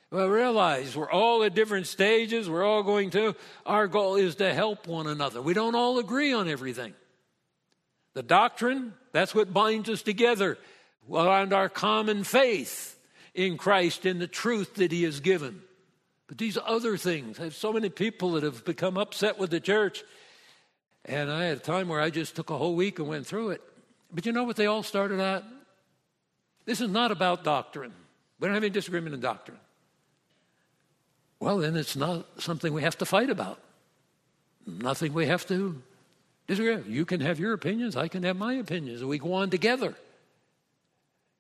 [0.10, 2.50] Well, realize we're all at different stages.
[2.50, 3.36] We're all going to.
[3.66, 5.42] Our goal is to help one another.
[5.42, 6.94] We don't all agree on everything.
[8.14, 10.58] The doctrine, that's what binds us together
[11.12, 12.98] around our common faith
[13.36, 15.62] in Christ in the truth that He has given.
[16.28, 19.60] But these other things, I have so many people that have become upset with the
[19.60, 20.04] church.
[21.06, 23.52] And I had a time where I just took a whole week and went through
[23.52, 23.62] it.
[24.12, 25.44] But you know what they all started at?
[26.66, 27.94] This is not about doctrine.
[28.40, 29.58] We don't have any disagreement in doctrine.
[31.40, 33.60] Well, then it's not something we have to fight about.
[34.66, 35.82] Nothing we have to
[36.48, 36.82] disagree.
[36.92, 39.96] You can have your opinions, I can have my opinions, and we go on together.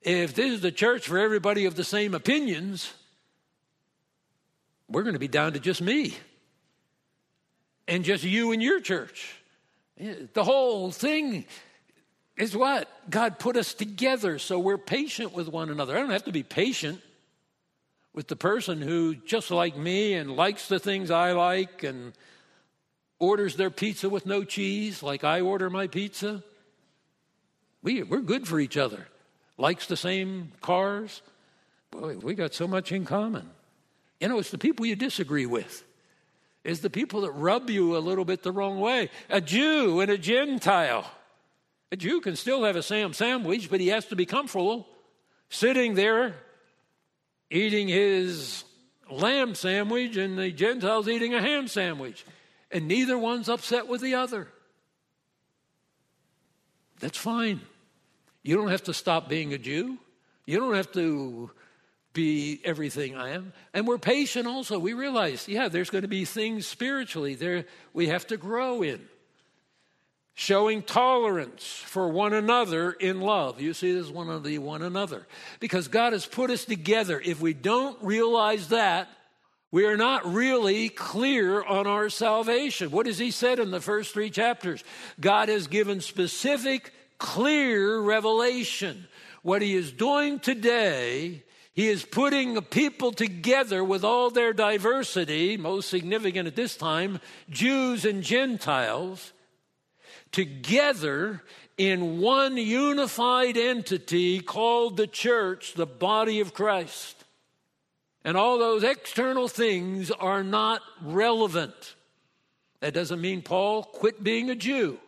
[0.02, 2.94] If this is the church for everybody of the same opinions,
[4.88, 6.14] we're going to be down to just me
[7.88, 9.36] and just you and your church.
[9.98, 11.46] The whole thing
[12.38, 12.88] is what?
[13.10, 15.98] God put us together so we're patient with one another.
[15.98, 17.02] I don't have to be patient
[18.18, 22.14] with the person who, just like me, and likes the things I like and
[23.20, 26.44] orders their pizza with no cheese, like I order my pizza.
[27.84, 29.08] We, we're good for each other
[29.60, 31.22] likes the same cars.
[31.92, 33.52] Boy, we got so much in common.
[34.20, 35.84] You know, it's the people you disagree with.
[36.64, 39.12] It's the people that rub you a little bit the wrong way.
[39.30, 41.06] A Jew and a Gentile.
[41.92, 44.88] A Jew can still have a Sam sandwich, but he has to be comfortable
[45.50, 46.34] sitting there
[47.50, 48.64] eating his
[49.10, 52.26] lamb sandwich, and the Gentile's eating a ham sandwich.
[52.72, 54.48] And neither one's upset with the other.
[57.00, 57.62] That's fine.
[58.44, 59.98] You don't have to stop being a Jew.
[60.46, 61.52] You don't have to
[62.14, 63.54] be everything I am.
[63.74, 64.80] And we're patient also.
[64.80, 69.08] We realize, yeah, there's going to be things spiritually there we have to grow in.
[70.40, 73.60] Showing tolerance for one another in love.
[73.60, 75.26] You see, this is one of the one another.
[75.60, 77.20] Because God has put us together.
[77.20, 79.10] If we don't realize that,
[79.72, 82.92] we are not really clear on our salvation.
[82.92, 84.84] What has He said in the first three chapters?
[85.20, 89.08] God has given specific clear revelation.
[89.42, 95.90] What he is doing today, he is putting people together with all their diversity, most
[95.90, 97.20] significant at this time,
[97.50, 99.34] Jews and Gentiles,
[100.38, 101.42] together
[101.80, 107.26] in one unified entity called the church, the body of Christ.
[108.24, 111.96] And all those external things are not relevant.
[112.82, 115.00] That doesn't mean Paul quit being a Jew.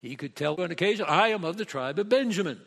[0.00, 2.60] He could tell on occasion, I am of the tribe of Benjamin.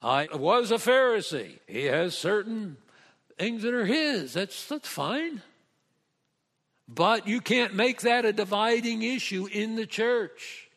[0.00, 1.58] I was a Pharisee.
[1.66, 2.78] He has certain
[3.38, 4.32] things that are his.
[4.32, 5.42] That's, that's fine.
[6.88, 10.69] But you can't make that a dividing issue in the church.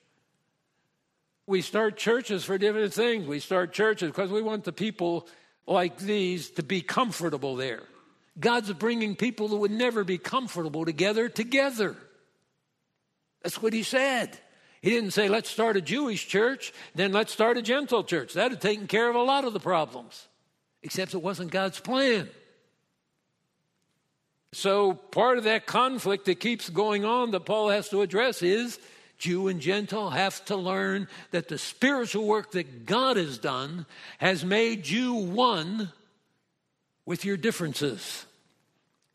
[1.46, 3.28] We start churches for different things.
[3.28, 5.28] We start churches because we want the people
[5.68, 7.84] like these to be comfortable there.
[8.40, 11.96] God's bringing people that would never be comfortable together together.
[13.44, 14.38] That's what he said.
[14.82, 18.34] He didn't say, let's start a Jewish church, then let's start a Gentile church.
[18.34, 20.28] That had taken care of a lot of the problems,
[20.82, 22.30] except it wasn't God's plan.
[24.52, 28.78] So, part of that conflict that keeps going on that Paul has to address is
[29.18, 33.86] Jew and Gentile have to learn that the spiritual work that God has done
[34.18, 35.92] has made you one
[37.06, 38.26] with your differences,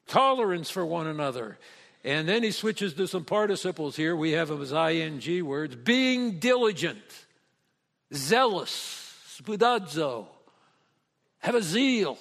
[0.06, 1.58] tolerance for one another.
[2.04, 4.14] And then he switches to some participles here.
[4.16, 7.02] We have them as ing words being diligent,
[8.14, 10.26] zealous, spoudazo,
[11.40, 12.18] have a zeal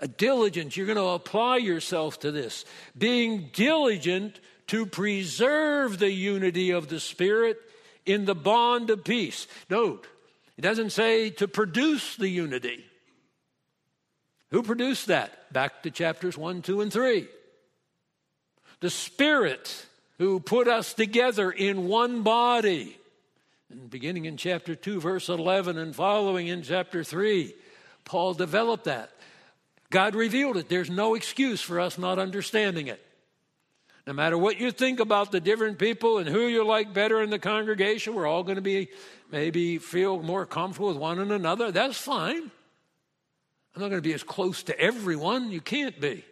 [0.00, 0.76] a diligence.
[0.76, 2.64] You're going to apply yourself to this.
[2.96, 7.58] Being diligent to preserve the unity of the Spirit
[8.06, 9.46] in the bond of peace.
[9.68, 10.06] Note,
[10.56, 12.84] it doesn't say to produce the unity.
[14.50, 15.52] Who produced that?
[15.52, 17.26] Back to chapters 1, 2, and 3.
[18.80, 19.86] The Spirit
[20.18, 22.96] who put us together in one body.
[23.70, 27.52] And beginning in chapter 2, verse 11, and following in chapter 3,
[28.04, 29.10] Paul developed that.
[29.90, 30.68] God revealed it.
[30.68, 33.03] There's no excuse for us not understanding it.
[34.06, 37.30] No matter what you think about the different people and who you like better in
[37.30, 38.88] the congregation, we're all going to be
[39.30, 41.72] maybe feel more comfortable with one and another.
[41.72, 42.50] That's fine.
[43.74, 45.50] I'm not going to be as close to everyone.
[45.50, 46.24] You can't be.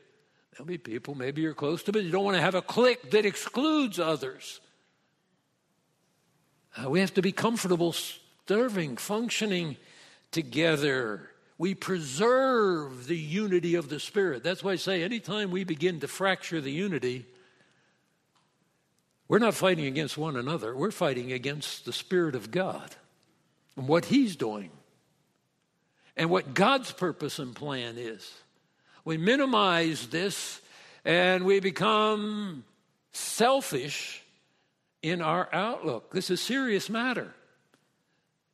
[0.53, 3.11] There'll be people maybe you're close to, but you don't want to have a clique
[3.13, 4.61] that excludes others.
[6.77, 7.95] Uh, we have to be comfortable
[8.47, 9.77] serving, functioning
[10.31, 14.43] together we preserve the unity of the Spirit.
[14.43, 17.25] That's why I say anytime we begin to fracture the unity,
[19.33, 22.95] we're not fighting against one another, we're fighting against the Spirit of God
[23.79, 24.69] and what He's doing
[26.19, 28.31] and what God's purpose and plan is.
[29.07, 30.61] We minimize this
[31.07, 32.65] and we become
[33.15, 34.23] selfish
[35.01, 36.13] in our outlook.
[36.13, 37.33] This is a serious matter.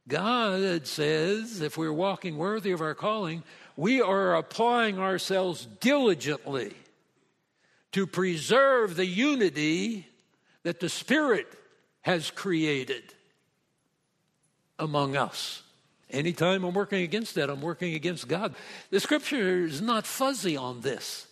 [0.06, 3.42] God says, if we're walking worthy of our calling,
[3.76, 6.72] we are applying ourselves diligently
[7.90, 10.06] to preserve the unity
[10.62, 11.46] that the Spirit
[12.02, 13.02] has created
[14.78, 15.62] among us.
[16.10, 18.54] Anytime I'm working against that, I'm working against God.
[18.90, 21.26] The scripture is not fuzzy on this.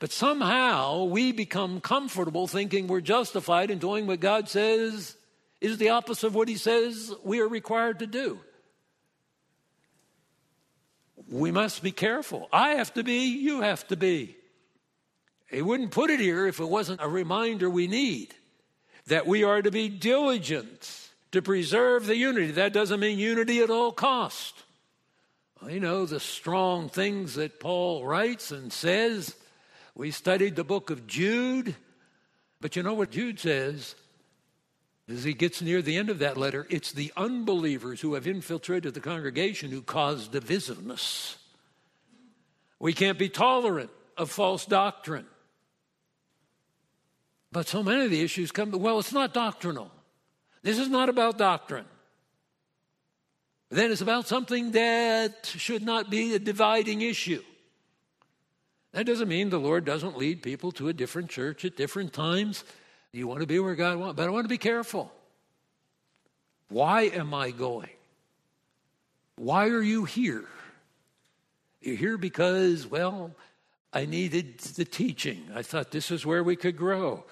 [0.00, 5.16] But somehow we become comfortable thinking we're justified in doing what God says
[5.60, 8.38] is the opposite of what he says we are required to do.
[11.30, 12.50] We must be careful.
[12.52, 14.36] I have to be, you have to be.
[15.50, 18.34] He wouldn't put it here if it wasn't a reminder we need
[19.06, 22.52] that we are to be diligent to preserve the unity.
[22.52, 24.62] That doesn't mean unity at all cost.
[25.68, 29.34] You know, the strong things that Paul writes and says.
[29.94, 31.74] We studied the book of Jude,
[32.60, 33.94] but you know what Jude says?
[35.08, 38.94] As he gets near the end of that letter, it's the unbelievers who have infiltrated
[38.94, 41.36] the congregation who cause divisiveness.
[42.78, 45.26] We can't be tolerant of false doctrine.
[47.54, 49.88] But so many of the issues come, well, it's not doctrinal.
[50.62, 51.84] This is not about doctrine.
[53.70, 57.44] Then it's about something that should not be a dividing issue.
[58.90, 62.64] That doesn't mean the Lord doesn't lead people to a different church at different times.
[63.12, 65.12] You want to be where God wants, but I want to be careful.
[66.70, 67.90] Why am I going?
[69.36, 70.48] Why are you here?
[71.80, 73.30] You're here because, well,
[73.94, 75.48] I needed the teaching.
[75.54, 77.24] I thought this is where we could grow.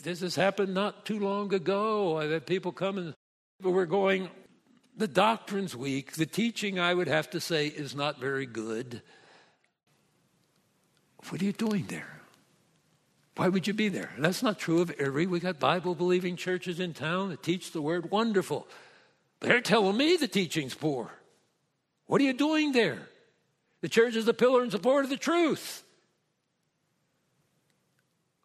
[0.00, 2.16] This has happened not too long ago.
[2.16, 3.14] Uh, I had people come and
[3.60, 4.30] we're going,
[4.96, 6.12] the doctrine's weak.
[6.12, 9.02] The teaching, I would have to say, is not very good.
[11.28, 12.20] What are you doing there?
[13.34, 14.12] Why would you be there?
[14.18, 15.26] That's not true of every.
[15.26, 18.68] We got Bible believing churches in town that teach the word wonderful.
[19.40, 21.10] They're telling me the teaching's poor.
[22.06, 23.08] What are you doing there?
[23.80, 25.84] The church is the pillar and support of the truth.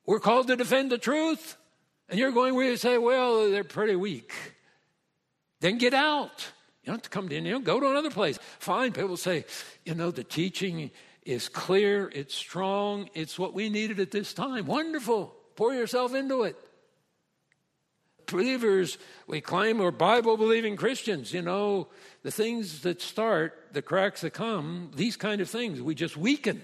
[0.05, 1.57] We're called to defend the truth.
[2.09, 4.33] And you're going where you say, well, they're pretty weak.
[5.61, 6.47] Then get out.
[6.83, 8.37] You don't have to come to, know, go to another place.
[8.59, 8.91] Fine.
[8.91, 9.45] People say,
[9.85, 10.91] you know, the teaching
[11.25, 14.65] is clear, it's strong, it's what we needed at this time.
[14.65, 15.33] Wonderful.
[15.55, 16.57] Pour yourself into it.
[18.25, 18.97] Believers,
[19.27, 21.33] we claim we're Bible believing Christians.
[21.33, 21.87] You know,
[22.23, 26.61] the things that start, the cracks that come, these kind of things, we just weaken.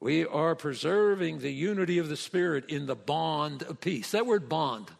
[0.00, 4.12] We are preserving the unity of the Spirit in the bond of peace.
[4.12, 4.90] That word bond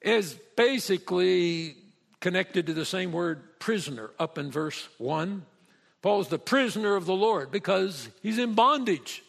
[0.00, 1.76] is basically
[2.20, 5.44] connected to the same word prisoner up in verse 1
[6.06, 9.24] Paul's the prisoner of the Lord because he's in bondage.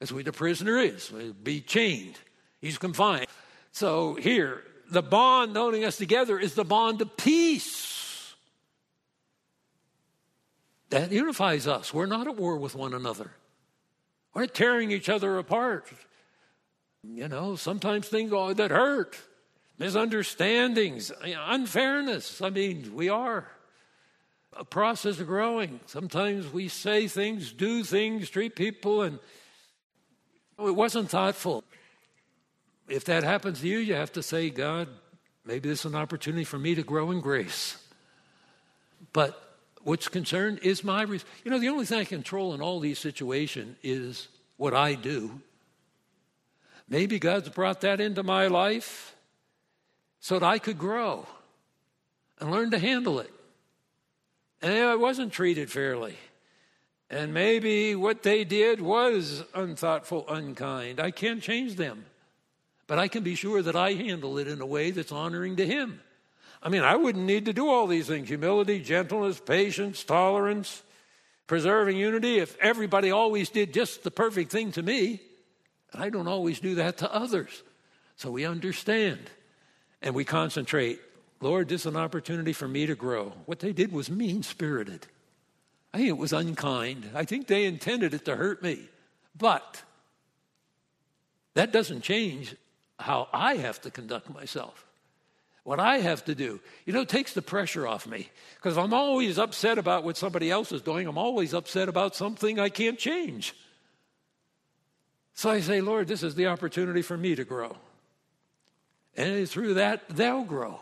[0.00, 1.12] That's what the prisoner is,
[1.42, 2.14] be chained.
[2.62, 3.26] He's confined.
[3.70, 8.34] So here, the bond holding us together is the bond of peace.
[10.88, 11.92] That unifies us.
[11.92, 13.32] We're not at war with one another.
[14.34, 15.88] We're tearing each other apart.
[17.02, 19.16] You know, sometimes things that hurt,
[19.78, 22.42] misunderstandings, unfairness.
[22.42, 23.46] I mean, we are
[24.56, 25.80] a process of growing.
[25.86, 29.18] Sometimes we say things, do things, treat people, and
[30.58, 31.62] it wasn't thoughtful.
[32.88, 34.88] If that happens to you, you have to say, God,
[35.44, 37.76] maybe this is an opportunity for me to grow in grace.
[39.12, 39.43] But
[39.84, 43.76] what's concerned is my, you know, the only thing I control in all these situations
[43.82, 45.40] is what I do.
[46.88, 49.14] Maybe God's brought that into my life
[50.20, 51.26] so that I could grow
[52.40, 53.32] and learn to handle it.
[54.60, 56.16] And I wasn't treated fairly.
[57.10, 61.00] And maybe what they did was unthoughtful, unkind.
[61.00, 62.06] I can't change them.
[62.86, 65.66] But I can be sure that I handle it in a way that's honoring to
[65.66, 66.00] Him.
[66.64, 70.82] I mean, I wouldn't need to do all these things humility, gentleness, patience, tolerance,
[71.46, 75.20] preserving unity if everybody always did just the perfect thing to me.
[75.92, 77.62] And I don't always do that to others.
[78.16, 79.20] So we understand
[80.00, 81.00] and we concentrate.
[81.40, 83.34] Lord, this is an opportunity for me to grow.
[83.44, 85.06] What they did was mean spirited.
[85.92, 87.10] I think it was unkind.
[87.14, 88.88] I think they intended it to hurt me.
[89.36, 89.82] But
[91.52, 92.56] that doesn't change
[92.98, 94.86] how I have to conduct myself.
[95.64, 98.28] What I have to do, you know, takes the pressure off me.
[98.56, 102.60] Because I'm always upset about what somebody else is doing, I'm always upset about something
[102.60, 103.54] I can't change.
[105.32, 107.76] So I say, Lord, this is the opportunity for me to grow.
[109.16, 110.80] And through that, they'll grow.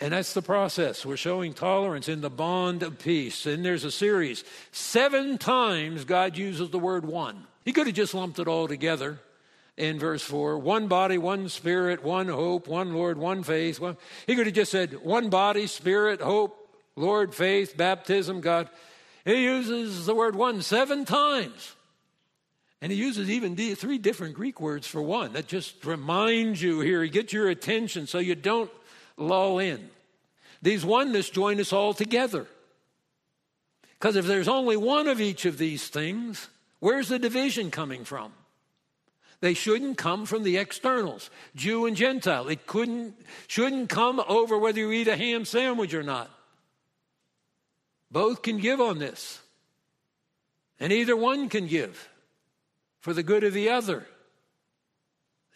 [0.00, 1.06] And that's the process.
[1.06, 3.46] We're showing tolerance in the bond of peace.
[3.46, 4.42] And there's a series.
[4.72, 7.46] Seven times God uses the word one.
[7.64, 9.20] He could have just lumped it all together
[9.76, 13.80] in verse 4 one body, one spirit, one hope, one Lord, one faith.
[13.80, 13.96] One,
[14.26, 16.58] he could have just said one body, spirit, hope,
[16.96, 18.68] Lord, faith, baptism, God.
[19.24, 21.74] He uses the word one seven times.
[22.80, 25.34] And he uses even three different Greek words for one.
[25.34, 28.70] That just reminds you here, he gets your attention so you don't
[29.16, 29.88] lull in.
[30.62, 32.46] These oneness join us all together.
[33.92, 36.48] Because if there's only one of each of these things,
[36.80, 38.32] where's the division coming from?
[39.42, 42.46] They shouldn't come from the externals, Jew and Gentile.
[42.46, 43.16] It couldn't,
[43.48, 46.30] shouldn't come over whether you eat a ham sandwich or not.
[48.08, 49.40] Both can give on this.
[50.78, 52.08] And either one can give
[53.00, 54.06] for the good of the other.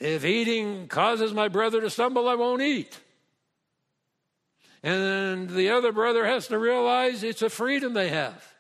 [0.01, 2.99] If eating causes my brother to stumble, I won't eat.
[4.83, 8.53] And the other brother has to realize it's a freedom they have.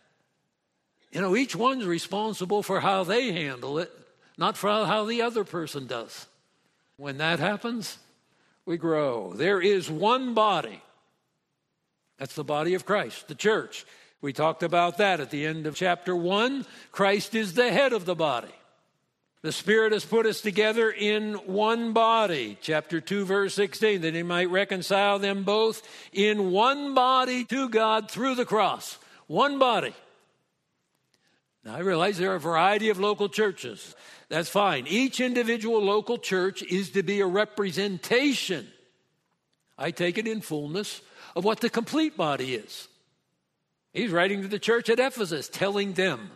[1.10, 3.90] You know, each one's responsible for how they handle it
[4.36, 6.26] not for how the other person does.
[6.96, 7.98] When that happens,
[8.64, 9.32] we grow.
[9.32, 10.80] There is one body.
[12.18, 13.84] That's the body of Christ, the church.
[14.20, 16.64] We talked about that at the end of chapter 1.
[16.90, 18.54] Christ is the head of the body.
[19.42, 22.58] The Spirit has put us together in one body.
[22.60, 28.10] Chapter 2, verse 16, that He might reconcile them both in one body to God
[28.10, 28.98] through the cross.
[29.28, 29.94] One body.
[31.64, 33.94] Now, I realize there are a variety of local churches.
[34.28, 34.86] That's fine.
[34.88, 38.66] Each individual local church is to be a representation,
[39.78, 41.00] I take it in fullness,
[41.36, 42.88] of what the complete body is.
[43.92, 46.30] He's writing to the church at Ephesus, telling them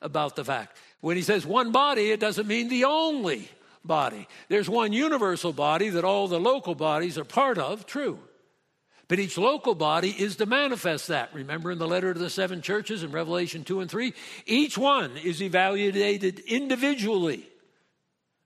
[0.00, 0.78] about the fact.
[1.00, 3.48] When he says one body, it doesn't mean the only
[3.84, 4.28] body.
[4.48, 8.18] There's one universal body that all the local bodies are part of, true.
[9.12, 11.34] But each local body is to manifest that.
[11.34, 14.14] Remember in the letter to the seven churches in Revelation 2 and 3?
[14.46, 17.46] Each one is evaluated individually,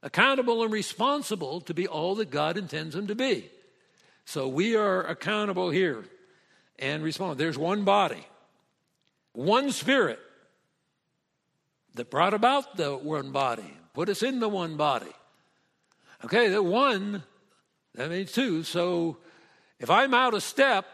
[0.02, 3.48] accountable and responsible to be all that God intends them to be.
[4.24, 6.04] So we are accountable here
[6.80, 7.38] and respond.
[7.38, 8.26] There's one body,
[9.34, 10.18] one spirit
[11.94, 15.14] that brought about the one body, put us in the one body.
[16.24, 17.22] Okay, the one,
[17.94, 18.64] that means two.
[18.64, 19.18] So
[19.78, 20.86] if I'm out of step,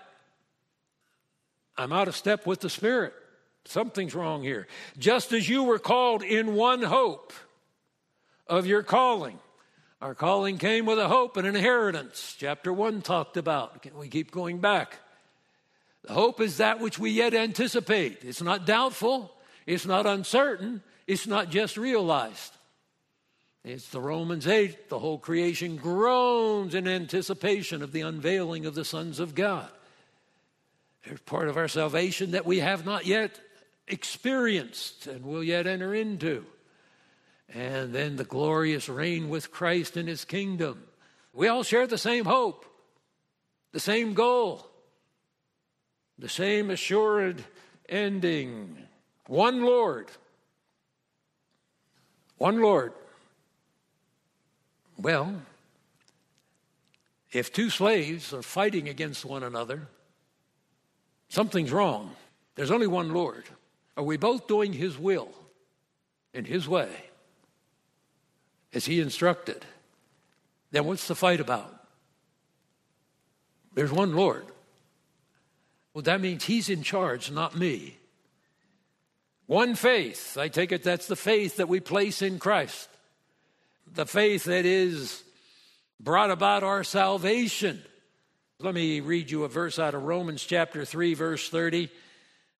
[1.77, 3.15] I'm out of step with the Spirit.
[3.65, 4.67] Something's wrong here.
[4.99, 7.33] Just as you were called in one hope
[8.47, 9.39] of your calling.
[10.01, 12.35] Our calling came with a hope and an inheritance.
[12.39, 13.83] Chapter 1 talked about.
[13.83, 14.99] Can we keep going back.
[16.05, 18.25] The hope is that which we yet anticipate.
[18.25, 19.33] It's not doubtful,
[19.67, 22.53] it's not uncertain, it's not just realized.
[23.65, 24.89] It's the Romans 8.
[24.89, 29.69] The whole creation groans in anticipation of the unveiling of the sons of God.
[31.05, 33.41] There's part of our salvation that we have not yet
[33.89, 36.45] experienced and will yet enter into.
[37.55, 40.85] and then the glorious reign with Christ in his kingdom.
[41.33, 42.65] We all share the same hope,
[43.73, 44.67] the same goal,
[46.19, 47.45] the same assured
[47.89, 48.77] ending.
[49.27, 50.11] One Lord.
[52.39, 52.93] One Lord.
[55.03, 55.35] Well,
[57.33, 59.89] if two slaves are fighting against one another,
[61.29, 62.15] something's wrong.
[62.55, 63.45] There's only one Lord.
[63.97, 65.29] Are we both doing His will
[66.33, 66.89] in His way
[68.73, 69.67] as He instructed?
[70.71, 71.85] Then what's the fight about?
[73.75, 74.47] There's one Lord.
[75.95, 77.97] Well, that means He's in charge, not me.
[79.47, 80.39] One faith.
[80.39, 82.89] I take it that's the faith that we place in Christ.
[83.95, 85.23] The faith that is
[86.01, 87.83] brought about our salvation.
[88.59, 91.91] Let me read you a verse out of Romans chapter 3, verse 30.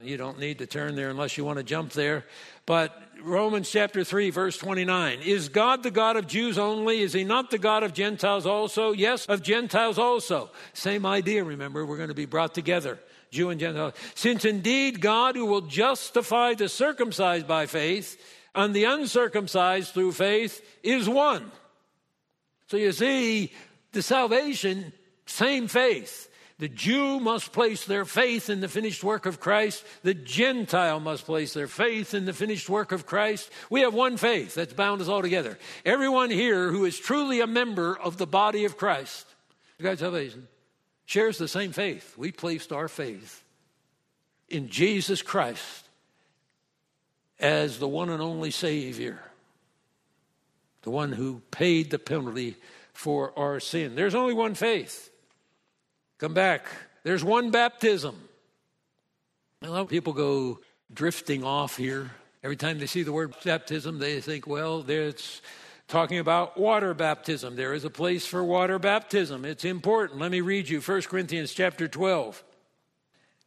[0.03, 2.27] You don't need to turn there unless you want to jump there.
[2.67, 5.21] But Romans chapter 3, verse 29.
[5.21, 7.01] Is God the God of Jews only?
[7.01, 8.93] Is he not the God of Gentiles also?
[8.93, 10.51] Yes, of Gentiles also.
[10.75, 12.99] Same idea, remember, we're going to be brought together.
[13.31, 13.95] Jew and Gentile.
[14.15, 18.21] Since indeed God who will justify the circumcised by faith
[18.55, 21.51] and the uncircumcised through faith is one.
[22.69, 23.53] So you see,
[23.93, 24.93] the salvation,
[25.27, 26.29] same faith.
[26.59, 29.85] The Jew must place their faith in the finished work of Christ.
[30.03, 33.51] The Gentile must place their faith in the finished work of Christ.
[33.69, 35.59] We have one faith that's bound us all together.
[35.85, 39.27] Everyone here who is truly a member of the body of Christ,
[39.81, 40.47] God's salvation,
[41.05, 42.15] shares the same faith.
[42.17, 43.43] We placed our faith
[44.49, 45.89] in Jesus Christ
[47.43, 49.19] as the one and only Savior,
[50.83, 52.57] the one who paid the penalty
[52.95, 53.97] for our sin.
[53.97, 55.11] There's only one faith.
[56.19, 56.67] Come back.
[57.03, 58.17] There's one baptism.
[59.63, 60.61] A lot of people go
[60.95, 62.13] drifting off here.
[62.45, 65.43] Every time they see the word baptism, they think, well, it's
[65.89, 67.57] talking about water baptism.
[67.57, 69.45] There is a place for water baptism.
[69.45, 70.21] It's important.
[70.21, 72.43] Let me read you 1 Corinthians chapter 12.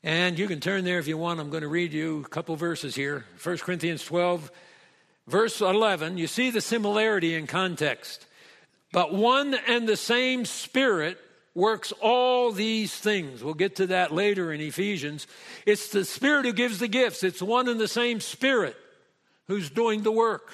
[0.06, 1.40] And you can turn there if you want.
[1.40, 3.26] I'm going to read you a couple verses here.
[3.42, 4.52] 1 Corinthians 12,
[5.26, 6.20] verse 11.
[6.20, 8.28] You see the similarity in context.
[8.92, 11.18] But one and the same Spirit
[11.56, 13.44] works all these things.
[13.44, 15.26] We'll get to that later in Ephesians.
[15.66, 18.78] It's the Spirit who gives the gifts, it's one and the same Spirit
[19.48, 20.52] who's doing the work.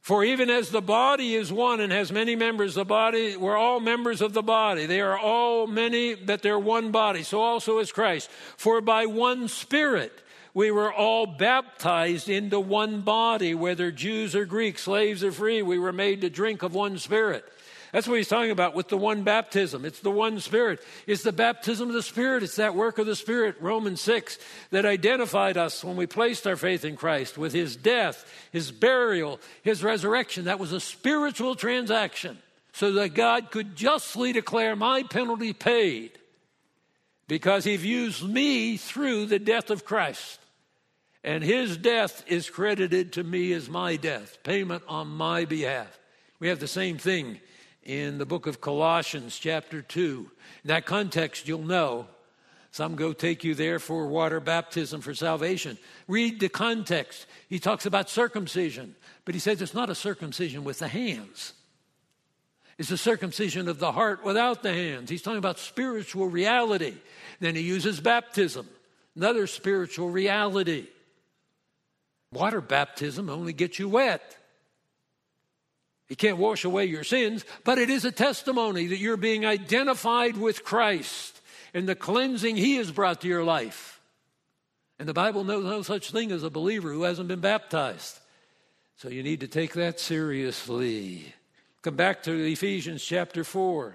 [0.00, 3.80] For even as the body is one and has many members, the body, we're all
[3.80, 4.86] members of the body.
[4.86, 7.22] They are all many, but they're one body.
[7.22, 8.30] So also is Christ.
[8.56, 10.12] For by one Spirit
[10.54, 15.62] we were all baptized into one body, whether Jews or Greeks, slaves or free.
[15.62, 17.44] We were made to drink of one Spirit.
[17.92, 19.84] That's what he's talking about with the one baptism.
[19.84, 20.80] It's the one Spirit.
[21.06, 22.42] It's the baptism of the Spirit.
[22.42, 24.38] It's that work of the Spirit, Romans 6,
[24.70, 29.40] that identified us when we placed our faith in Christ with his death, his burial,
[29.62, 30.44] his resurrection.
[30.44, 32.38] That was a spiritual transaction
[32.72, 36.12] so that God could justly declare my penalty paid
[37.26, 40.38] because he views me through the death of Christ.
[41.22, 45.98] And his death is credited to me as my death, payment on my behalf.
[46.38, 47.40] We have the same thing
[47.90, 50.30] in the book of Colossians, chapter 2.
[50.62, 52.06] In that context, you'll know.
[52.70, 55.76] Some go take you there for water baptism for salvation.
[56.06, 57.26] Read the context.
[57.48, 61.52] He talks about circumcision, but he says it's not a circumcision with the hands.
[62.78, 65.10] It's a circumcision of the heart without the hands.
[65.10, 66.94] He's talking about spiritual reality.
[67.40, 68.68] Then he uses baptism,
[69.16, 70.86] another spiritual reality.
[72.32, 74.36] Water baptism only gets you wet.
[76.10, 80.36] It can't wash away your sins, but it is a testimony that you're being identified
[80.36, 81.40] with Christ
[81.72, 84.00] and the cleansing He has brought to your life.
[84.98, 88.18] And the Bible knows no such thing as a believer who hasn't been baptized.
[88.96, 91.32] So you need to take that seriously.
[91.82, 93.94] Come back to Ephesians chapter 4.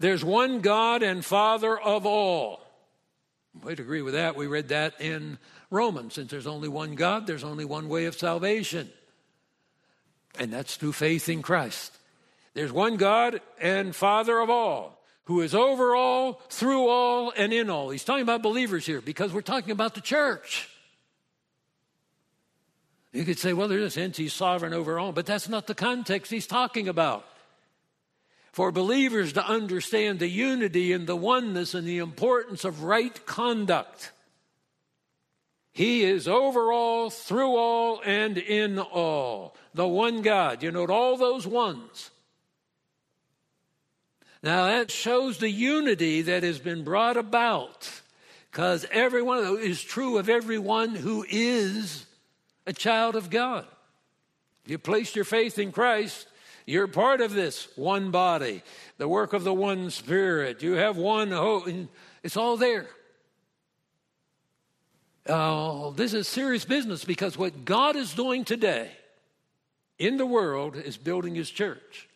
[0.00, 2.60] There's one God and Father of all.
[3.62, 4.36] We'd agree with that.
[4.36, 5.38] We read that in
[5.70, 6.14] Romans.
[6.14, 8.90] Since there's only one God, there's only one way of salvation
[10.38, 11.96] and that's through faith in Christ.
[12.54, 17.70] There's one God and Father of all, who is over all, through all, and in
[17.70, 17.90] all.
[17.90, 20.68] He's talking about believers here because we're talking about the church.
[23.12, 25.74] You could say, well, there's a sense he's sovereign over all, but that's not the
[25.74, 27.24] context he's talking about.
[28.52, 34.12] For believers to understand the unity and the oneness and the importance of right conduct,
[35.74, 39.56] he is over all, through all, and in all.
[39.74, 40.62] The one God.
[40.62, 42.12] You note all those ones.
[44.40, 47.90] Now that shows the unity that has been brought about
[48.50, 52.06] because every one of those is true of everyone who is
[52.68, 53.66] a child of God.
[54.66, 56.28] You placed your faith in Christ.
[56.66, 58.62] You're part of this one body,
[58.96, 60.62] the work of the one Spirit.
[60.62, 61.68] You have one hope.
[62.22, 62.86] It's all there.
[65.26, 68.90] Oh, this is serious business because what God is doing today
[69.98, 72.08] in the world is building His church.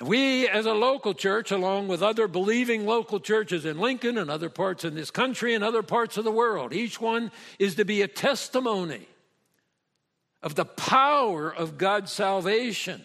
[0.00, 4.50] We, as a local church, along with other believing local churches in Lincoln and other
[4.50, 8.02] parts in this country and other parts of the world, each one is to be
[8.02, 9.06] a testimony
[10.42, 13.04] of the power of God's salvation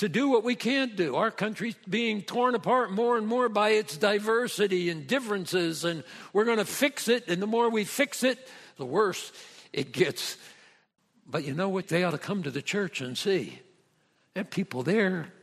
[0.00, 1.14] to do what we can't do.
[1.14, 6.46] Our country's being torn apart more and more by its diversity and differences, and we're
[6.46, 8.48] going to fix it, and the more we fix it,
[8.78, 9.30] the worse
[9.74, 10.38] it gets.
[11.26, 11.88] But you know what?
[11.88, 13.60] They ought to come to the church and see
[14.34, 15.34] and people there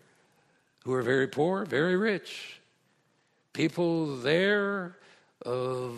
[0.83, 2.59] who are very poor, very rich.
[3.53, 4.97] People there
[5.45, 5.95] of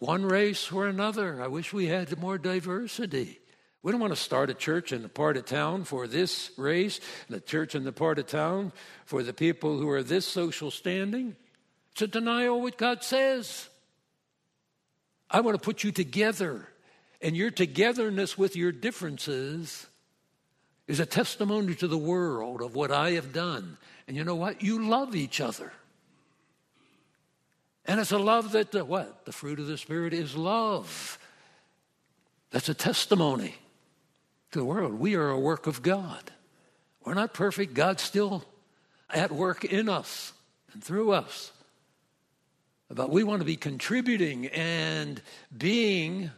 [0.00, 1.40] one race or another.
[1.40, 3.38] I wish we had more diversity.
[3.82, 7.00] We don't want to start a church in a part of town for this race,
[7.26, 8.72] and a church in the part of town
[9.04, 11.34] for the people who are this social standing.
[11.92, 13.68] It's a denial of what God says.
[15.28, 16.68] I want to put you together,
[17.20, 19.86] and your togetherness with your differences
[20.86, 23.78] is a testimony to the world of what I have done.
[24.06, 24.62] And you know what?
[24.62, 25.72] You love each other.
[27.84, 29.24] And it's a love that, the, what?
[29.24, 31.18] The fruit of the Spirit is love.
[32.50, 33.54] That's a testimony
[34.52, 34.94] to the world.
[34.94, 36.30] We are a work of God.
[37.04, 37.74] We're not perfect.
[37.74, 38.44] God's still
[39.10, 40.32] at work in us
[40.72, 41.52] and through us.
[42.88, 45.20] But we want to be contributing and
[45.56, 46.30] being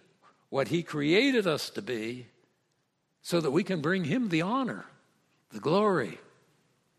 [0.49, 2.27] what He created us to be
[3.23, 4.85] so that we can bring Him the honor,
[5.53, 6.19] the glory,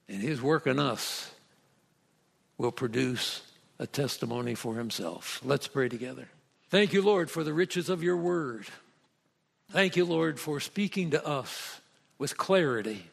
[0.10, 1.32] and His work in us
[2.58, 3.42] will produce
[3.80, 5.40] a testimony for Himself.
[5.44, 6.28] Let's pray together.
[6.70, 8.66] Thank you, Lord, for the riches of your word.
[9.72, 11.82] Thank you, Lord, for speaking to us
[12.18, 13.06] with clarity,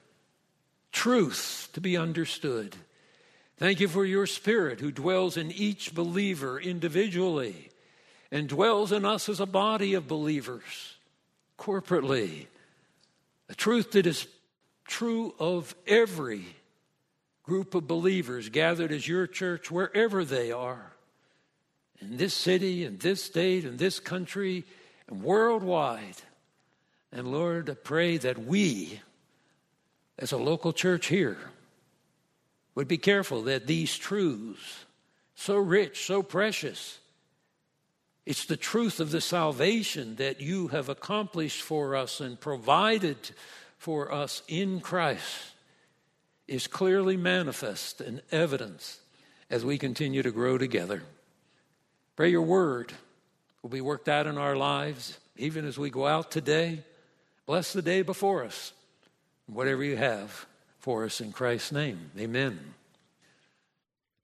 [0.92, 2.76] truth to be understood.
[3.56, 7.70] Thank you for your Spirit who dwells in each believer individually
[8.30, 10.96] and dwells in us as a body of believers
[11.58, 12.46] corporately
[13.52, 14.26] a truth that is
[14.86, 16.46] true of every
[17.42, 20.92] group of believers gathered as your church, wherever they are,
[22.00, 24.64] in this city, in this state, in this country,
[25.06, 26.16] and worldwide.
[27.12, 29.00] And Lord, I pray that we,
[30.18, 31.36] as a local church here,
[32.74, 34.86] would be careful that these truths,
[35.34, 36.98] so rich, so precious,
[38.24, 43.18] it's the truth of the salvation that you have accomplished for us and provided
[43.76, 45.52] for us in Christ
[46.46, 49.00] is clearly manifest and evidence
[49.50, 51.02] as we continue to grow together.
[52.14, 52.92] Pray your word
[53.62, 56.84] will be worked out in our lives, even as we go out today.
[57.44, 58.72] Bless the day before us,
[59.46, 60.46] whatever you have
[60.78, 62.12] for us in Christ's name.
[62.16, 62.74] Amen.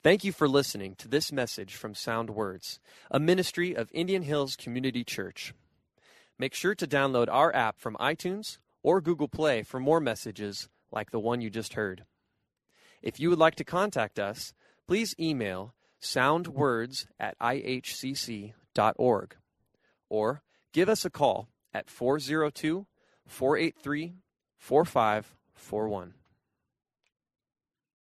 [0.04, 2.78] Thank you for listening to this message from Sound Words,
[3.10, 5.52] a ministry of Indian Hills Community Church.
[6.38, 11.10] Make sure to download our app from iTunes or Google Play for more messages like
[11.10, 12.04] the one you just heard.
[13.02, 14.54] If you would like to contact us,
[14.86, 18.54] please email soundwords at ihcc.org
[20.08, 20.42] or
[20.72, 22.86] give us a call at 402
[23.28, 24.14] 483
[24.58, 26.14] 4541.